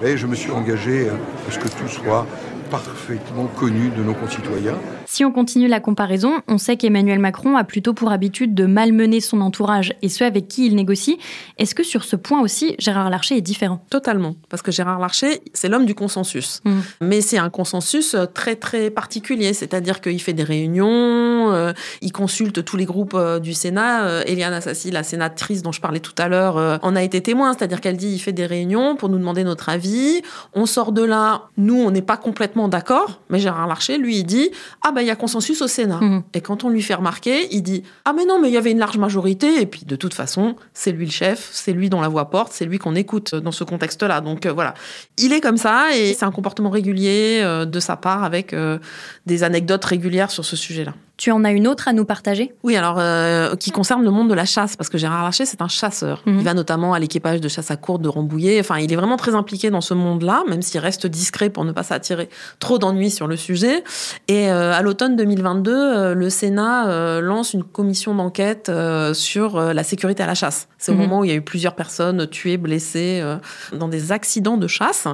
Et 0.04 0.18
je 0.18 0.28
me 0.28 0.36
suis 0.36 0.52
engagé 0.52 1.10
à 1.10 1.52
ce 1.52 1.60
que 1.60 1.68
tout 1.68 1.88
soit 1.88 2.25
parfaitement 2.70 3.48
connu 3.48 3.90
de 3.90 4.04
nos 4.04 4.14
concitoyens. 4.14 4.78
Si 5.15 5.24
on 5.24 5.31
continue 5.31 5.69
la 5.69 5.79
comparaison, 5.79 6.41
on 6.50 6.57
sait 6.57 6.75
qu'Emmanuel 6.75 7.19
Macron 7.19 7.55
a 7.55 7.63
plutôt 7.63 7.93
pour 7.93 8.12
habitude 8.12 8.53
de 8.53 8.65
malmener 8.65 9.22
son 9.22 9.39
entourage 9.39 9.93
et 10.01 10.10
ceux 10.10 10.25
avec 10.25 10.50
qui 10.50 10.65
il 10.67 10.75
négocie. 10.75 11.19
Est-ce 11.57 11.74
que 11.74 11.84
sur 11.84 12.03
ce 12.03 12.17
point 12.17 12.41
aussi, 12.41 12.75
Gérard 12.79 13.10
Larcher 13.10 13.38
est 13.38 13.41
différent? 13.41 13.81
Totalement. 13.89 14.36
Parce 14.50 14.62
que 14.62 14.74
Gérard 14.74 15.00
Larcher, 15.00 15.39
c'est 15.53 15.69
l'homme 15.69 15.86
du 15.86 15.95
consensus. 15.95 16.60
Mhm. 16.65 16.81
Mais 17.00 17.22
c'est 17.22 17.38
un 17.38 17.50
consensus 17.50 18.13
euh, 18.13 18.25
très, 18.25 18.57
très 18.57 18.89
particulier. 18.89 19.53
C'est-à-dire 19.53 20.01
qu'il 20.01 20.22
fait 20.22 20.34
des 20.34 20.43
réunions, 20.43 21.53
euh, 21.53 21.72
il 22.01 22.12
consulte 22.12 22.65
tous 22.65 22.75
les 22.75 22.84
groupes 22.84 23.13
euh, 23.13 23.39
du 23.39 23.53
Sénat. 23.53 24.03
Euh, 24.03 24.24
Eliane 24.25 24.51
Assassi, 24.51 24.91
la 24.91 25.03
sénatrice 25.03 25.62
dont 25.62 25.72
je 25.72 25.79
parlais 25.79 26.01
tout 26.01 26.15
à 26.17 26.27
l'heure, 26.27 26.79
en 26.81 26.93
a 26.93 27.01
été 27.01 27.22
témoin. 27.22 27.53
C'est-à-dire 27.53 27.79
qu'elle 27.79 27.95
dit 27.95 28.12
il 28.12 28.19
fait 28.19 28.34
des 28.34 28.45
réunions 28.45 28.98
pour 28.98 29.07
nous 29.07 29.17
demander 29.17 29.45
notre 29.45 29.69
avis. 29.69 30.22
On 30.53 30.65
sort 30.65 30.91
de 30.91 31.03
là, 31.03 31.43
nous, 31.55 31.81
on 31.81 31.91
n'est 31.91 32.01
pas 32.01 32.17
complètement 32.17 32.67
d'accord. 32.67 33.22
Mais 33.29 33.39
Gérard 33.39 33.67
Larcher, 33.67 33.98
lui, 33.98 34.17
il 34.17 34.25
dit 34.25 34.50
ah 34.84 34.91
ben 34.91 35.04
il 35.05 35.07
y 35.07 35.12
a 35.12 35.15
consensus 35.15 35.62
au 35.62 35.67
Sénat. 35.67 36.00
Mhm. 36.01 36.24
Et 36.33 36.41
quand 36.41 36.63
on 36.63 36.69
lui 36.69 36.81
fait 36.81 36.95
remarquer, 36.95 37.47
il 37.51 37.62
dit 37.62 37.83
Ah, 38.03 38.13
mais 38.13 38.25
non, 38.25 38.39
mais 38.41 38.50
il 38.50 38.53
y 38.53 38.57
avait 38.57 38.71
une 38.71 38.79
large 38.79 38.97
majorité. 38.97 39.62
Et 39.62 39.65
puis, 39.65 39.85
de 39.85 39.95
toute 39.95 40.13
façon, 40.13 40.55
c'est 40.74 40.91
lui 40.91 41.05
le 41.05 41.12
chef, 41.12 41.50
c'est 41.51 41.71
lui 41.71 41.89
dont 41.89 42.01
la 42.01 42.07
voix 42.07 42.29
porte, 42.29 42.51
c'est 42.51 42.65
lui 42.65 42.77
qu'on 42.77 42.95
écoute 42.95 43.35
dans 43.35 43.51
ce 43.51 43.63
contexte-là. 43.63 44.21
Donc, 44.21 44.45
euh, 44.45 44.51
voilà. 44.51 44.74
Il 45.17 45.33
est 45.33 45.41
comme 45.41 45.57
ça 45.57 45.95
et 45.95 46.13
c'est 46.13 46.25
un 46.25 46.31
comportement 46.31 46.69
régulier 46.69 47.39
euh, 47.41 47.65
de 47.65 47.79
sa 47.79 47.95
part 47.95 48.24
avec 48.24 48.53
euh, 48.53 48.79
des 49.25 49.43
anecdotes 49.43 49.85
régulières 49.85 50.31
sur 50.31 50.43
ce 50.43 50.55
sujet-là. 50.55 50.93
Tu 51.17 51.31
en 51.31 51.45
as 51.45 51.51
une 51.51 51.65
autre 51.67 51.88
à 51.88 51.93
nous 51.93 52.03
partager? 52.03 52.53
Oui, 52.63 52.75
alors, 52.75 52.98
euh, 53.00 53.55
qui 53.55 53.72
concerne 53.72 54.03
le 54.03 54.12
monde 54.12 54.29
de 54.29 54.34
la 54.34 54.43
chasse, 54.43 54.75
parce 54.75 54.89
que 54.89 54.98
Gérard 54.98 55.24
Larcher, 55.24 55.45
c'est 55.45 55.62
un 55.62 55.69
chasseur. 55.69 56.22
Mhm. 56.25 56.39
Il 56.39 56.43
va 56.43 56.53
notamment 56.53 56.93
à 56.93 57.00
l'équipage 57.00 57.39
de 57.39 57.48
chasse 57.48 57.72
à 57.72 57.77
courte 57.77 58.01
de 58.01 58.10
Rambouillet. 58.10 58.60
Enfin, 58.60 58.79
il 58.79 58.91
est 58.91 58.95
vraiment 58.98 59.15
très 59.15 59.34
impliqué 59.34 59.69
dans 59.69 59.79
ce 59.79 59.93
monde-là, 59.93 60.43
même 60.50 60.62
s'il 60.62 60.81
reste 60.81 61.07
discret 61.07 61.50
pour 61.50 61.63
ne 61.63 61.72
pas 61.72 61.84
s'attirer 61.84 62.27
trop 62.60 62.77
d'ennuis 62.79 63.12
sur 63.12 63.27
le 63.27 63.38
sujet. 63.38 63.84
Et 64.27 64.51
euh, 64.51 64.74
à 64.74 64.81
l'automne 64.81 65.15
2022, 65.15 65.72
euh, 65.74 66.13
le 66.15 66.29
Sénat 66.29 66.89
euh, 66.89 67.22
lance 67.22 67.53
une 67.53 67.63
commission 67.63 68.13
d'enquête 68.13 68.67
euh, 68.67 69.13
sur 69.13 69.57
la 69.60 69.84
sécurité 69.84 70.22
à 70.24 70.27
la 70.27 70.36
chasse. 70.36 70.67
C'est 70.77 70.91
au 70.91 70.95
Mhm. 70.95 71.01
moment 71.01 71.19
où 71.19 71.24
il 71.24 71.29
y 71.29 71.34
a 71.34 71.36
eu 71.36 71.41
plusieurs 71.41 71.75
personnes 71.75 72.27
tuées, 72.27 72.57
blessées 72.57 73.19
euh, 73.24 73.38
dans 73.72 73.88
des 73.88 74.12
accidents 74.12 74.57
de 74.57 74.67
chasse. 74.67 75.07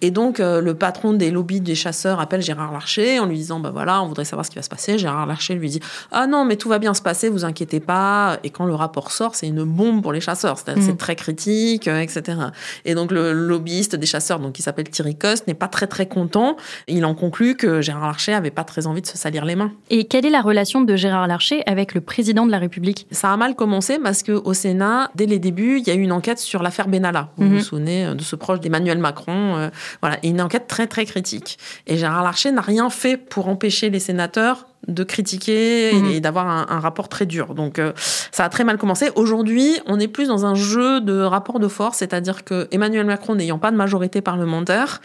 Et 0.00 0.10
donc, 0.10 0.40
euh, 0.40 0.60
le 0.60 0.74
patron 0.74 1.12
des 1.12 1.30
lobbies 1.30 1.60
des 1.60 1.74
chasseurs 1.76 2.18
appelle 2.18 2.42
Gérard 2.42 2.72
Larcher 2.72 3.20
en 3.20 3.26
lui 3.26 3.36
disant, 3.36 3.60
bah 3.60 3.70
voilà, 3.72 4.02
on 4.02 4.08
voudrait 4.08 4.24
savoir 4.24 4.44
ce 4.44 4.50
qui 4.50 4.56
va 4.56 4.62
se 4.62 4.68
passer. 4.68 4.98
Gérard 4.98 5.26
Larcher 5.26 5.43
lui 5.52 5.68
dit, 5.68 5.80
ah 6.12 6.26
non, 6.26 6.44
mais 6.44 6.56
tout 6.56 6.68
va 6.68 6.78
bien 6.78 6.94
se 6.94 7.02
passer, 7.02 7.28
vous 7.28 7.44
inquiétez 7.44 7.80
pas. 7.80 8.38
Et 8.44 8.50
quand 8.50 8.64
le 8.64 8.74
rapport 8.74 9.12
sort, 9.12 9.34
c'est 9.34 9.46
une 9.46 9.64
bombe 9.64 10.02
pour 10.02 10.12
les 10.12 10.20
chasseurs. 10.20 10.58
C'est 10.58 10.80
c'est 10.80 10.96
très 10.96 11.16
critique, 11.16 11.88
euh, 11.88 12.00
etc. 12.00 12.38
Et 12.84 12.94
donc, 12.94 13.10
le 13.10 13.32
lobbyiste 13.32 13.96
des 13.96 14.06
chasseurs, 14.06 14.38
donc 14.38 14.52
qui 14.52 14.62
s'appelle 14.62 14.88
Thierry 14.88 15.16
Coste, 15.16 15.46
n'est 15.46 15.54
pas 15.54 15.68
très 15.68 15.86
très 15.86 16.06
content. 16.06 16.56
Il 16.88 17.04
en 17.04 17.14
conclut 17.14 17.56
que 17.56 17.80
Gérard 17.80 18.06
Larcher 18.06 18.32
avait 18.32 18.50
pas 18.50 18.64
très 18.64 18.86
envie 18.86 19.02
de 19.02 19.06
se 19.06 19.18
salir 19.18 19.44
les 19.44 19.56
mains. 19.56 19.72
Et 19.90 20.04
quelle 20.04 20.26
est 20.26 20.30
la 20.30 20.40
relation 20.40 20.80
de 20.80 20.96
Gérard 20.96 21.26
Larcher 21.26 21.62
avec 21.66 21.94
le 21.94 22.00
président 22.00 22.46
de 22.46 22.50
la 22.50 22.58
République? 22.58 23.06
Ça 23.10 23.32
a 23.32 23.36
mal 23.36 23.54
commencé 23.54 23.98
parce 23.98 24.22
que 24.22 24.32
au 24.32 24.54
Sénat, 24.54 25.10
dès 25.14 25.26
les 25.26 25.38
débuts, 25.38 25.78
il 25.78 25.86
y 25.86 25.90
a 25.90 25.94
eu 25.94 26.00
une 26.00 26.12
enquête 26.12 26.38
sur 26.38 26.62
l'affaire 26.62 26.88
Benalla. 26.88 27.28
Vous 27.36 27.48
vous 27.48 27.60
souvenez 27.60 28.06
euh, 28.06 28.14
de 28.14 28.22
ce 28.22 28.36
proche 28.36 28.60
d'Emmanuel 28.60 28.98
Macron, 28.98 29.56
euh, 29.56 29.70
voilà, 30.00 30.18
et 30.22 30.28
une 30.28 30.40
enquête 30.40 30.66
très 30.66 30.86
très 30.86 31.04
critique. 31.04 31.58
Et 31.86 31.96
Gérard 31.96 32.22
Larcher 32.22 32.52
n'a 32.52 32.60
rien 32.60 32.90
fait 32.90 33.16
pour 33.16 33.48
empêcher 33.48 33.90
les 33.90 34.00
sénateurs 34.00 34.66
de 34.88 35.04
critiquer 35.04 35.92
Mhm. 35.94 36.10
et 36.10 36.20
d'avoir 36.20 36.46
un, 36.48 36.66
un 36.68 36.80
rapport 36.80 37.08
très 37.08 37.26
dur. 37.26 37.54
Donc 37.54 37.78
euh, 37.78 37.92
ça 38.32 38.44
a 38.44 38.48
très 38.48 38.64
mal 38.64 38.78
commencé. 38.78 39.10
Aujourd'hui, 39.14 39.76
on 39.86 39.98
est 40.00 40.08
plus 40.08 40.28
dans 40.28 40.46
un 40.46 40.54
jeu 40.54 41.00
de 41.00 41.20
rapport 41.22 41.58
de 41.60 41.68
force, 41.68 41.98
c'est-à-dire 41.98 42.44
que 42.44 42.68
Emmanuel 42.70 43.06
Macron 43.06 43.34
n'ayant 43.34 43.58
pas 43.58 43.70
de 43.70 43.76
majorité 43.76 44.20
parlementaire, 44.20 45.00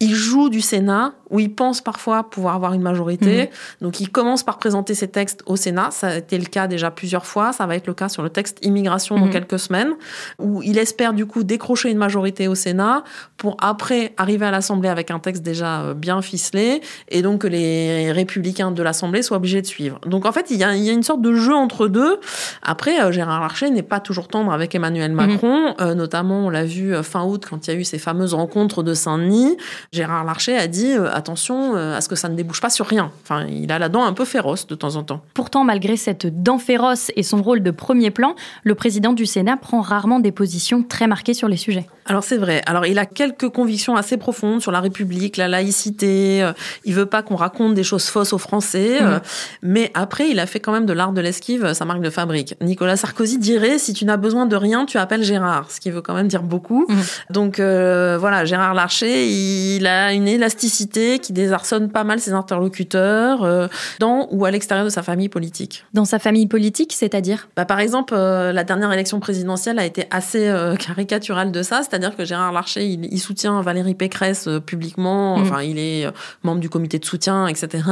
il 0.00 0.14
joue 0.14 0.48
du 0.48 0.60
Sénat 0.60 1.12
où 1.30 1.38
il 1.38 1.54
pense 1.54 1.80
parfois 1.80 2.28
pouvoir 2.28 2.56
avoir 2.56 2.72
une 2.72 2.82
majorité. 2.82 3.50
Donc 3.80 4.00
il 4.00 4.10
commence 4.10 4.42
par 4.42 4.58
présenter 4.58 4.94
ses 4.94 5.06
textes 5.06 5.42
au 5.46 5.54
Sénat. 5.54 5.90
Ça 5.92 6.08
a 6.08 6.16
été 6.16 6.36
le 6.38 6.46
cas 6.46 6.66
déjà 6.66 6.90
plusieurs 6.90 7.24
fois. 7.24 7.52
Ça 7.52 7.66
va 7.66 7.76
être 7.76 7.86
le 7.86 7.94
cas 7.94 8.08
sur 8.08 8.22
le 8.24 8.30
texte 8.30 8.58
immigration 8.62 9.16
dans 9.16 9.26
Mhm. 9.26 9.30
quelques 9.30 9.58
semaines, 9.60 9.92
où 10.40 10.60
il 10.62 10.76
espère 10.76 11.12
du 11.12 11.26
coup 11.26 11.44
décrocher 11.44 11.90
une 11.90 11.98
majorité 11.98 12.48
au 12.48 12.56
Sénat 12.56 13.04
pour 13.36 13.56
après 13.60 14.12
arriver 14.16 14.44
à 14.46 14.50
l'Assemblée 14.50 14.88
avec 14.88 15.12
un 15.12 15.20
texte 15.20 15.42
déjà 15.44 15.82
euh, 15.82 15.94
bien 15.94 16.20
ficelé 16.20 16.80
et 17.08 17.22
donc 17.22 17.42
que 17.42 17.46
les 17.46 18.10
républicains 18.10 18.72
de 18.72 18.82
l'Assemblée 18.82 19.22
soient 19.22 19.36
obligés 19.36 19.62
de 19.62 19.66
suivre. 19.68 20.00
Donc 20.06 20.26
en 20.26 20.32
fait, 20.32 20.46
il 20.50 20.56
y 20.56 20.64
a, 20.64 20.74
il 20.74 20.82
y 20.82 20.90
a 20.90 20.92
une 20.92 21.04
sorte 21.04 21.22
de 21.22 21.34
jeu 21.36 21.54
entre 21.54 21.86
deux. 21.86 22.18
Après, 22.62 23.00
euh, 23.00 23.12
Gérard 23.12 23.40
Larcher 23.40 23.70
n'est 23.70 23.82
pas 23.84 24.00
toujours 24.00 24.26
tendre 24.26 24.52
avec 24.52 24.74
Emmanuel 24.74 25.12
Macron, 25.12 25.74
Euh, 25.80 25.94
notamment 25.94 26.46
on 26.46 26.50
l'a 26.50 26.64
vu 26.64 26.92
euh, 26.94 27.02
fin 27.04 27.22
août 27.24 27.44
quand 27.48 27.66
il 27.68 27.72
y 27.72 27.76
a 27.76 27.78
eu 27.78 27.84
ces 27.84 27.98
fameuses 27.98 28.34
rencontres 28.34 28.82
de 28.82 28.94
Saint-Denis 28.94 29.56
Gérard 29.92 30.22
Larcher 30.22 30.56
a 30.56 30.68
dit 30.68 30.92
euh, 30.92 31.12
attention 31.12 31.74
euh, 31.74 31.96
à 31.96 32.00
ce 32.00 32.08
que 32.08 32.14
ça 32.14 32.28
ne 32.28 32.36
débouche 32.36 32.60
pas 32.60 32.70
sur 32.70 32.86
rien. 32.86 33.10
Il 33.48 33.72
a 33.72 33.78
la 33.80 33.88
dent 33.88 34.04
un 34.04 34.12
peu 34.12 34.24
féroce 34.24 34.68
de 34.68 34.76
temps 34.76 34.94
en 34.94 35.02
temps. 35.02 35.20
Pourtant, 35.34 35.64
malgré 35.64 35.96
cette 35.96 36.42
dent 36.44 36.58
féroce 36.58 37.10
et 37.16 37.24
son 37.24 37.42
rôle 37.42 37.60
de 37.60 37.72
premier 37.72 38.12
plan, 38.12 38.36
le 38.62 38.76
président 38.76 39.12
du 39.12 39.26
Sénat 39.26 39.56
prend 39.56 39.80
rarement 39.80 40.20
des 40.20 40.30
positions 40.30 40.84
très 40.84 41.08
marquées 41.08 41.34
sur 41.34 41.48
les 41.48 41.56
sujets. 41.56 41.88
Alors 42.10 42.24
c'est 42.24 42.38
vrai. 42.38 42.60
Alors 42.66 42.86
il 42.86 42.98
a 42.98 43.06
quelques 43.06 43.48
convictions 43.50 43.94
assez 43.94 44.16
profondes 44.16 44.60
sur 44.60 44.72
la 44.72 44.80
République, 44.80 45.36
la 45.36 45.46
laïcité. 45.46 46.42
Euh, 46.42 46.52
il 46.84 46.92
veut 46.92 47.06
pas 47.06 47.22
qu'on 47.22 47.36
raconte 47.36 47.74
des 47.74 47.84
choses 47.84 48.06
fausses 48.06 48.32
aux 48.32 48.38
Français. 48.38 48.98
euh, 49.00 49.10
Mhm. 49.10 49.20
Mais 49.62 49.90
après, 49.94 50.28
il 50.28 50.40
a 50.40 50.46
fait 50.46 50.58
quand 50.58 50.72
même 50.72 50.86
de 50.86 50.92
l'art 50.92 51.12
de 51.12 51.20
l'esquive 51.20 51.64
euh, 51.64 51.72
sa 51.72 51.84
marque 51.84 52.00
de 52.00 52.10
fabrique. 52.10 52.56
Nicolas 52.60 52.96
Sarkozy 52.96 53.38
dirait 53.38 53.78
si 53.78 53.92
tu 53.92 54.04
n'as 54.04 54.16
besoin 54.16 54.46
de 54.46 54.56
rien, 54.56 54.86
tu 54.86 54.98
appelles 54.98 55.22
Gérard, 55.22 55.70
ce 55.70 55.78
qui 55.78 55.90
veut 55.92 56.02
quand 56.02 56.14
même 56.14 56.26
dire 56.26 56.42
beaucoup. 56.42 56.84
Mhm. 56.88 57.02
Donc 57.30 57.60
euh, 57.60 58.18
voilà, 58.18 58.44
Gérard 58.44 58.74
Larcher, 58.74 59.28
il 59.28 59.86
a 59.86 60.12
une 60.12 60.26
élasticité 60.26 61.20
qui 61.20 61.32
désarçonne 61.32 61.90
pas 61.90 62.02
mal 62.02 62.18
ses 62.18 62.32
interlocuteurs 62.32 63.44
euh, 63.44 63.68
dans 64.00 64.26
ou 64.32 64.44
à 64.46 64.50
l'extérieur 64.50 64.84
de 64.84 64.90
sa 64.90 65.04
famille 65.04 65.28
politique. 65.28 65.84
Dans 65.94 66.04
sa 66.04 66.18
famille 66.18 66.48
politique, 66.48 66.92
c'est-à-dire? 66.92 67.48
Bah, 67.54 67.66
par 67.66 67.78
exemple, 67.78 68.14
euh, 68.16 68.50
la 68.50 68.64
dernière 68.64 68.92
élection 68.92 69.20
présidentielle 69.20 69.78
a 69.78 69.84
été 69.84 70.06
assez 70.10 70.52
caricaturale 70.80 71.52
de 71.52 71.62
ça, 71.62 71.82
c'est-à-dire 71.82 71.99
que 72.16 72.24
Gérard 72.24 72.52
Larcher, 72.52 72.86
il, 72.86 73.04
il 73.12 73.18
soutient 73.18 73.60
Valérie 73.62 73.94
Pécresse 73.94 74.48
euh, 74.48 74.60
publiquement, 74.60 75.36
Mhm. 75.36 75.42
enfin, 75.42 75.62
il 75.62 75.78
est 75.78 76.06
euh, 76.06 76.10
membre 76.42 76.60
du 76.60 76.70
comité 76.70 76.98
de 76.98 77.04
soutien, 77.04 77.46
etc. 77.46 77.84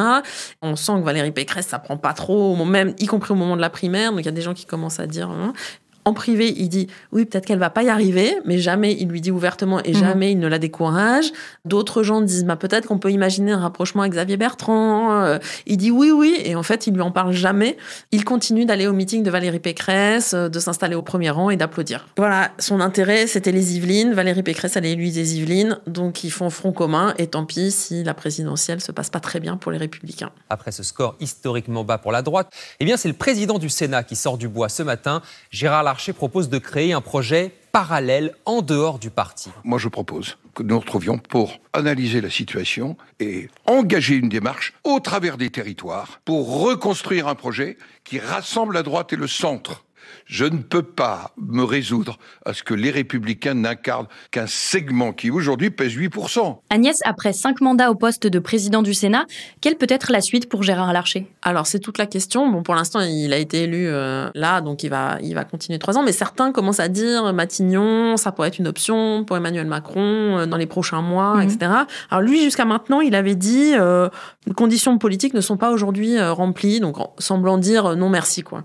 On 0.63 0.75
sent 0.77 0.93
que 1.01 1.05
Valérie 1.05 1.31
Pécresse, 1.33 1.67
ça 1.67 1.79
prend 1.79 1.97
pas 1.99 2.15
trop, 2.15 2.57
même 2.65 2.95
y 2.99 3.07
compris 3.07 3.33
au 3.33 3.37
moment 3.37 3.57
de 3.57 3.61
la 3.61 3.71
primaire, 3.71 4.11
donc 4.11 4.21
il 4.21 4.27
y 4.27 4.29
a 4.29 4.33
des 4.33 4.43
gens 4.43 4.55
qui 4.55 4.65
commencent 4.65 5.01
à 5.01 5.07
dire... 5.07 5.29
hein. 5.31 5.53
En 6.09 6.15
privé, 6.15 6.55
il 6.57 6.71
dit 6.71 6.87
oui, 7.13 7.27
peut-être 7.27 7.45
qu'elle 7.45 7.59
va 7.59 7.69
pas 7.69 7.83
y 7.83 7.91
arriver, 7.91 8.35
mais 8.47 8.57
jamais 8.59 8.95
il 8.99 9.09
lui 9.09 9.21
dit 9.21 9.31
ouvertement 9.31 9.81
et 9.85 9.93
Mhm. 9.93 9.99
jamais 10.01 10.33
il 10.33 10.39
ne 10.39 10.49
la 10.49 10.59
décourage. 10.59 11.27
D'autres 11.67 12.03
gens 12.03 12.23
disent 12.23 12.45
bah 12.47 12.57
peut-être 12.57 12.87
qu'on 12.87 12.99
peut 12.99 13.11
imaginer 13.11 13.53
un 13.53 13.59
rapprochement 13.59 14.01
avec 14.03 14.13
Xavier 14.15 14.39
Bertrand. 14.39 15.13
Euh, 15.23 15.39
il 15.67 15.77
dit 15.77 15.91
oui, 15.91 16.11
oui, 16.11 16.41
et 16.45 16.55
en 16.55 16.63
fait 16.63 16.87
il 16.87 16.95
lui 16.95 17.03
en 17.03 17.11
parle 17.11 17.33
jamais. 17.33 17.77
Il 18.11 18.25
continue 18.25 18.65
d'aller 18.65 18.87
au 18.87 18.95
meeting 18.95 19.23
de 19.23 19.31
Valérie 19.31 19.59
Pécresse, 19.61 20.33
euh, 20.33 20.49
de 20.49 20.59
s'installer 20.59 20.95
au 20.95 21.03
premier 21.03 21.29
rang 21.29 21.51
et 21.51 21.57
d'applaudir. 21.57 22.07
Voilà, 22.17 22.53
son 22.59 22.81
intérêt 22.81 23.27
c'était 23.27 23.53
les 23.53 23.77
Yvelines. 23.77 24.15
Valérie 24.15 24.43
Pécresse 24.43 24.77
elle 24.77 24.87
est 24.87 24.93
élue 24.93 25.11
des 25.11 25.37
Yvelines, 25.37 25.79
donc 25.87 26.25
ils 26.25 26.31
font 26.31 26.49
front 26.49 26.73
commun. 26.73 27.13
Et 27.19 27.27
tant 27.27 27.45
pis 27.45 27.71
si 27.71 28.03
la 28.03 28.15
présidentielle 28.15 28.81
se 28.81 28.93
passe 28.93 29.11
pas 29.11 29.21
très 29.21 29.41
bien 29.41 29.59
pour 29.59 29.73
les 29.73 29.79
Républicains. 29.79 30.31
Après 30.49 30.73
ce 30.73 30.83
score 30.83 31.17
historiquement 31.21 31.85
bas 31.85 31.99
pour 31.99 32.13
la 32.13 32.23
droite, 32.23 32.49
eh 32.81 32.87
bien 32.87 32.97
c'est 32.97 33.09
le 33.09 33.15
président 33.15 33.59
du 33.59 33.69
Sénat 33.69 34.05
qui 34.05 34.17
sort 34.17 34.39
du 34.39 34.49
bois 34.49 34.71
ce 34.71 34.83
matin. 34.83 35.21
Gérard 35.51 35.83
Larcher 35.83 35.98
propose 36.13 36.49
de 36.49 36.59
créer 36.59 36.93
un 36.93 37.01
projet 37.01 37.53
parallèle 37.73 38.35
en 38.45 38.63
dehors 38.63 38.99
du 38.99 39.11
parti. 39.11 39.51
Moi, 39.65 39.79
je 39.79 39.89
propose 39.89 40.37
que 40.55 40.63
nous 40.63 40.71
nous 40.71 40.81
retrouvions 40.81 41.19
pour 41.19 41.59
analyser 41.73 42.21
la 42.21 42.31
situation 42.31 42.97
et 43.21 43.49
engager 43.67 44.15
une 44.15 44.29
démarche 44.29 44.75
au 44.85 45.01
travers 45.01 45.37
des 45.37 45.51
territoires 45.51 46.21
pour 46.25 46.63
reconstruire 46.63 47.29
un 47.29 47.35
projet 47.35 47.77
qui 48.05 48.19
rassemble 48.19 48.75
la 48.75 48.83
droite 48.83 49.13
et 49.13 49.17
le 49.17 49.27
centre. 49.27 49.85
Je 50.25 50.45
ne 50.45 50.59
peux 50.59 50.83
pas 50.83 51.33
me 51.37 51.63
résoudre 51.63 52.19
à 52.45 52.53
ce 52.55 52.63
que 52.63 52.75
les 52.75 52.91
républicains 52.91 53.55
n'incarnent 53.55 54.07
qu'un 54.31 54.47
segment 54.47 55.13
qui 55.13 55.31
aujourd'hui 55.31 55.71
pèse 55.71 55.95
8%. 55.97 56.59
Agnès, 56.71 56.97
après 57.05 57.33
cinq 57.33 57.61
mandats 57.61 57.91
au 57.91 57.95
poste 57.95 58.27
de 58.27 58.39
président 58.39 58.83
du 58.83 58.95
Sénat, 58.95 59.27
quelle 59.61 59.77
peut 59.77 59.87
être 59.89 60.13
la 60.13 60.21
suite 60.21 60.49
pour 60.49 60.63
Gérard 60.63 60.93
Larcher? 60.93 61.27
Alors 61.43 61.67
c'est 61.67 61.79
toute 61.79 61.99
la 61.99 62.07
question. 62.07 62.49
Bon, 62.51 62.63
pour 62.63 62.75
l'instant, 62.75 63.01
il 63.01 63.33
a 63.33 63.39
été 63.39 63.63
élu 63.65 63.87
euh, 63.89 64.29
là, 64.35 64.61
donc 64.61 64.83
il 64.83 64.91
va, 64.91 65.19
il 65.23 65.35
va 65.35 65.45
continuer 65.45 65.79
trois 65.79 65.97
ans. 65.99 66.03
Mais 66.03 66.13
certains 66.13 66.53
commencent 66.53 66.81
à 66.81 66.89
dire 66.89 67.33
Matignon, 67.33 68.17
ça 68.17 68.33
pourrait 68.33 68.49
être 68.49 68.59
une 68.59 68.69
option 68.69 69.25
pour 69.25 69.37
Emmanuel 69.37 69.67
Macron 69.67 70.39
euh, 70.39 70.47
dans 70.47 70.57
les 70.57 70.67
prochains 70.67 71.03
mois, 71.03 71.37
Mhm. 71.37 71.43
etc. 71.43 71.73
Alors 72.11 72.23
lui, 72.23 72.43
jusqu'à 72.43 72.65
maintenant, 72.65 73.01
il 73.01 73.15
avait 73.15 73.35
dit 73.35 73.73
euh, 73.75 74.09
les 74.47 74.55
conditions 74.55 74.97
politiques 74.99 75.35
ne 75.35 75.41
sont 75.41 75.57
pas 75.57 75.71
aujourd'hui 75.71 76.17
euh, 76.17 76.33
remplies, 76.33 76.81
donc 76.81 76.99
en 76.99 77.15
semblant 77.19 77.59
dire 77.59 77.87
euh, 77.87 77.95
non 77.95 78.09
merci 78.09 78.43
quoi. 78.43 78.65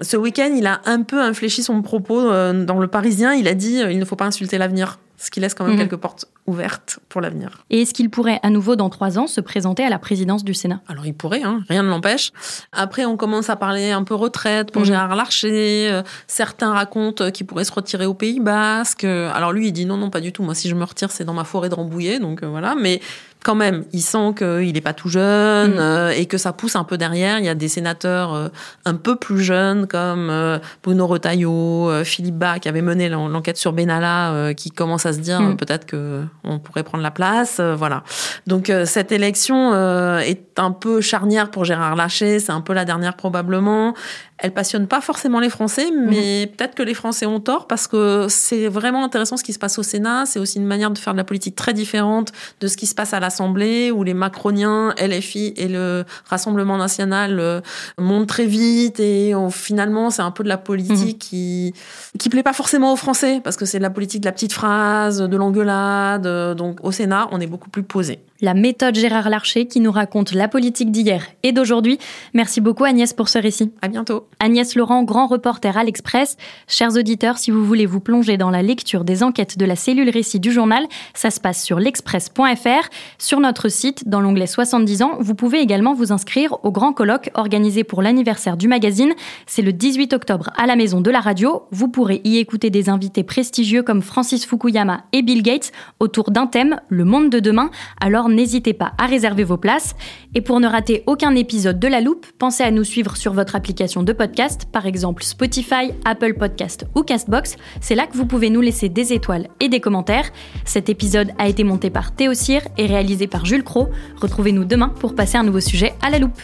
Ce 0.00 0.16
week-end, 0.16 0.52
il 0.56 0.66
a 0.66 0.80
un 0.84 1.02
peu 1.02 1.20
infléchi 1.20 1.62
son 1.62 1.82
propos 1.82 2.20
euh, 2.20 2.64
dans 2.64 2.78
le 2.78 2.86
Parisien. 2.88 3.32
Il 3.34 3.48
a 3.48 3.54
dit 3.54 3.82
euh, 3.82 3.92
il 3.92 3.98
ne 3.98 4.04
faut 4.04 4.16
pas 4.16 4.24
insulter 4.26 4.58
l'avenir, 4.58 4.98
ce 5.16 5.30
qui 5.30 5.40
laisse 5.40 5.54
quand 5.54 5.64
même 5.64 5.74
Mhm. 5.74 5.80
quelques 5.80 5.96
portes 5.96 6.26
ouvertes 6.46 6.98
pour 7.08 7.20
l'avenir. 7.22 7.64
Et 7.70 7.82
est-ce 7.82 7.94
qu'il 7.94 8.10
pourrait 8.10 8.38
à 8.42 8.50
nouveau 8.50 8.76
dans 8.76 8.90
trois 8.90 9.18
ans 9.18 9.26
se 9.26 9.40
présenter 9.40 9.82
à 9.84 9.88
la 9.88 9.98
présidence 9.98 10.44
du 10.44 10.52
Sénat? 10.52 10.80
Alors 10.88 11.06
il 11.06 11.14
pourrait, 11.14 11.42
hein, 11.42 11.62
rien 11.68 11.82
ne 11.82 11.88
l'empêche. 11.88 12.32
Après, 12.72 13.04
on 13.06 13.16
commence 13.16 13.48
à 13.48 13.56
parler 13.56 13.90
un 13.92 14.04
peu 14.04 14.14
retraite 14.14 14.70
pour 14.70 14.82
Mhm. 14.82 14.86
Gérard 14.88 15.16
Larcher. 15.16 15.88
Euh, 15.90 16.02
certains 16.26 16.72
racontent 16.72 17.30
qu'il 17.30 17.46
pourrait 17.46 17.64
se 17.64 17.72
retirer 17.72 18.04
au 18.06 18.14
Pays 18.14 18.40
Basque. 18.40 19.04
Alors 19.04 19.52
lui, 19.52 19.68
il 19.68 19.72
dit 19.72 19.86
non, 19.86 19.96
non, 19.96 20.10
pas 20.10 20.20
du 20.20 20.32
tout. 20.32 20.42
Moi, 20.42 20.54
si 20.54 20.68
je 20.68 20.74
me 20.74 20.84
retire, 20.84 21.10
c'est 21.10 21.24
dans 21.24 21.32
ma 21.34 21.44
forêt 21.44 21.68
de 21.70 21.74
Rambouillet, 21.74 22.18
donc 22.18 22.42
euh, 22.42 22.46
voilà. 22.46 22.74
Mais 22.78 23.00
quand 23.44 23.54
même, 23.54 23.84
il 23.92 24.00
sent 24.02 24.32
qu'il 24.38 24.72
n'est 24.72 24.80
pas 24.80 24.94
tout 24.94 25.08
jeune 25.08 25.74
Mhm. 25.74 25.78
euh, 25.78 26.10
et 26.10 26.26
que 26.26 26.38
ça 26.38 26.52
pousse 26.52 26.74
un 26.74 26.82
peu 26.82 26.96
derrière. 26.98 27.38
Il 27.38 27.44
y 27.44 27.48
a 27.48 27.54
des 27.54 27.68
sénateurs 27.68 28.34
euh, 28.34 28.48
un 28.84 28.94
peu 28.94 29.14
plus 29.16 29.40
jeunes 29.40 29.86
comme 29.86 30.30
euh, 30.30 30.58
Bruno 30.82 31.06
Retailleau, 31.06 31.88
euh, 31.90 32.02
Philippe 32.04 32.36
Bas 32.38 32.58
qui 32.58 32.68
avait 32.68 32.82
mené 32.82 33.08
l'en- 33.08 33.28
l'enquête 33.28 33.56
sur 33.58 33.72
Benalla, 33.72 34.52
qui 34.54 34.70
commencent 34.72 35.06
à 35.06 35.12
se 35.12 35.20
dire 35.20 35.40
euh, 35.40 35.54
peut-être 35.54 35.84
que 35.86 36.22
on 36.42 36.58
pourrait 36.58 36.82
prendre 36.82 37.04
la 37.04 37.10
place. 37.12 37.60
voilà. 37.60 38.02
Donc 38.48 38.72
cette 38.86 39.12
élection 39.12 39.72
est 40.20 40.58
un 40.58 40.70
peu 40.72 41.00
charnière 41.00 41.50
pour 41.50 41.64
Gérard 41.64 41.96
Larcher, 41.96 42.40
c'est 42.40 42.52
un 42.52 42.60
peu 42.62 42.72
la 42.72 42.84
dernière 42.84 43.14
probablement. 43.14 43.94
Elle 44.38 44.52
passionne 44.52 44.88
pas 44.88 45.00
forcément 45.00 45.38
les 45.38 45.48
Français, 45.48 45.86
mais 46.08 46.46
peut-être 46.48 46.74
que 46.74 46.82
les 46.82 46.92
Français 46.94 47.24
ont 47.24 47.38
tort 47.40 47.66
parce 47.68 47.86
que 47.86 48.26
c'est 48.28 48.66
vraiment 48.68 49.04
intéressant 49.04 49.36
ce 49.36 49.44
qui 49.44 49.52
se 49.52 49.58
passe 49.60 49.78
au 49.78 49.82
Sénat. 49.84 50.26
C'est 50.26 50.40
aussi 50.40 50.58
une 50.58 50.66
manière 50.66 50.90
de 50.90 50.98
faire 50.98 51.12
de 51.14 51.18
la 51.18 51.24
politique 51.24 51.54
très 51.54 51.72
différente 51.72 52.32
de 52.60 52.66
ce 52.66 52.76
qui 52.76 52.86
se 52.86 52.94
passe 52.96 53.14
à 53.14 53.20
l'Assemblée, 53.34 53.90
où 53.90 54.04
les 54.04 54.14
Macroniens, 54.14 54.94
LFI 54.96 55.54
et 55.56 55.66
le 55.66 56.04
Rassemblement 56.30 56.76
national 56.76 57.40
euh, 57.40 57.60
montent 57.98 58.28
très 58.28 58.46
vite 58.46 59.00
et 59.00 59.34
on- 59.34 59.50
finalement 59.50 60.10
c'est 60.10 60.22
un 60.22 60.30
peu 60.30 60.44
de 60.44 60.48
la 60.48 60.56
politique 60.56 61.18
qui 61.18 61.74
qui 62.20 62.28
plaît 62.28 62.44
pas 62.44 62.52
forcément 62.52 62.92
aux 62.92 62.96
Français 62.96 63.40
parce 63.42 63.56
que 63.56 63.64
c'est 63.64 63.78
de 63.78 63.82
la 63.82 63.90
politique 63.90 64.20
de 64.20 64.26
la 64.26 64.32
petite 64.32 64.52
phrase, 64.52 65.18
de 65.20 65.36
l'engueulade. 65.36 66.26
euh, 66.26 66.54
Donc 66.54 66.78
au 66.84 66.92
Sénat, 66.92 67.26
on 67.32 67.40
est 67.40 67.48
beaucoup 67.48 67.70
plus 67.70 67.82
posé. 67.82 68.20
La 68.44 68.52
méthode 68.52 68.94
Gérard 68.94 69.30
Larcher 69.30 69.64
qui 69.64 69.80
nous 69.80 69.90
raconte 69.90 70.32
la 70.32 70.48
politique 70.48 70.90
d'hier 70.92 71.24
et 71.42 71.52
d'aujourd'hui. 71.52 71.98
Merci 72.34 72.60
beaucoup 72.60 72.84
Agnès 72.84 73.14
pour 73.14 73.30
ce 73.30 73.38
récit. 73.38 73.72
À 73.80 73.88
bientôt. 73.88 74.26
Agnès 74.38 74.74
Laurent, 74.74 75.02
grand 75.02 75.26
reporter 75.26 75.78
à 75.78 75.82
l'Express. 75.82 76.36
Chers 76.68 76.94
auditeurs, 76.94 77.38
si 77.38 77.50
vous 77.50 77.64
voulez 77.64 77.86
vous 77.86 78.00
plonger 78.00 78.36
dans 78.36 78.50
la 78.50 78.60
lecture 78.60 79.04
des 79.04 79.22
enquêtes 79.22 79.56
de 79.56 79.64
la 79.64 79.76
cellule 79.76 80.10
récit 80.10 80.40
du 80.40 80.52
journal, 80.52 80.84
ça 81.14 81.30
se 81.30 81.40
passe 81.40 81.64
sur 81.64 81.78
l'express.fr. 81.78 82.90
Sur 83.16 83.40
notre 83.40 83.70
site, 83.70 84.06
dans 84.10 84.20
l'onglet 84.20 84.46
70 84.46 85.00
ans, 85.00 85.12
vous 85.20 85.34
pouvez 85.34 85.60
également 85.60 85.94
vous 85.94 86.12
inscrire 86.12 86.58
au 86.64 86.70
grand 86.70 86.92
colloque 86.92 87.30
organisé 87.32 87.82
pour 87.82 88.02
l'anniversaire 88.02 88.58
du 88.58 88.68
magazine. 88.68 89.14
C'est 89.46 89.62
le 89.62 89.72
18 89.72 90.12
octobre 90.12 90.50
à 90.58 90.66
la 90.66 90.76
Maison 90.76 91.00
de 91.00 91.10
la 91.10 91.20
Radio. 91.20 91.62
Vous 91.70 91.88
pourrez 91.88 92.20
y 92.24 92.36
écouter 92.36 92.68
des 92.68 92.90
invités 92.90 93.24
prestigieux 93.24 93.82
comme 93.82 94.02
Francis 94.02 94.44
Fukuyama 94.44 95.04
et 95.14 95.22
Bill 95.22 95.42
Gates 95.42 95.72
autour 95.98 96.30
d'un 96.30 96.46
thème, 96.46 96.78
le 96.90 97.06
monde 97.06 97.30
de 97.30 97.40
demain. 97.40 97.70
Alors 98.02 98.28
n'hésitez 98.34 98.74
pas 98.74 98.92
à 98.98 99.06
réserver 99.06 99.44
vos 99.44 99.56
places. 99.56 99.96
Et 100.34 100.40
pour 100.40 100.60
ne 100.60 100.66
rater 100.66 101.02
aucun 101.06 101.34
épisode 101.34 101.78
de 101.78 101.88
La 101.88 102.00
Loupe, 102.00 102.26
pensez 102.38 102.62
à 102.62 102.70
nous 102.70 102.84
suivre 102.84 103.16
sur 103.16 103.32
votre 103.32 103.56
application 103.56 104.02
de 104.02 104.12
podcast, 104.12 104.66
par 104.70 104.84
exemple 104.86 105.22
Spotify, 105.22 105.92
Apple 106.04 106.34
Podcast 106.34 106.86
ou 106.94 107.02
Castbox. 107.02 107.56
C'est 107.80 107.94
là 107.94 108.06
que 108.06 108.16
vous 108.16 108.26
pouvez 108.26 108.50
nous 108.50 108.60
laisser 108.60 108.88
des 108.88 109.12
étoiles 109.12 109.48
et 109.60 109.68
des 109.68 109.80
commentaires. 109.80 110.30
Cet 110.64 110.88
épisode 110.88 111.30
a 111.38 111.48
été 111.48 111.64
monté 111.64 111.90
par 111.90 112.14
Théo 112.14 112.34
et 112.76 112.86
réalisé 112.86 113.26
par 113.26 113.46
Jules 113.46 113.64
Cro. 113.64 113.88
Retrouvez-nous 114.20 114.64
demain 114.64 114.88
pour 114.88 115.14
passer 115.14 115.38
un 115.38 115.44
nouveau 115.44 115.60
sujet 115.60 115.94
à 116.02 116.10
La 116.10 116.18
Loupe. 116.18 116.40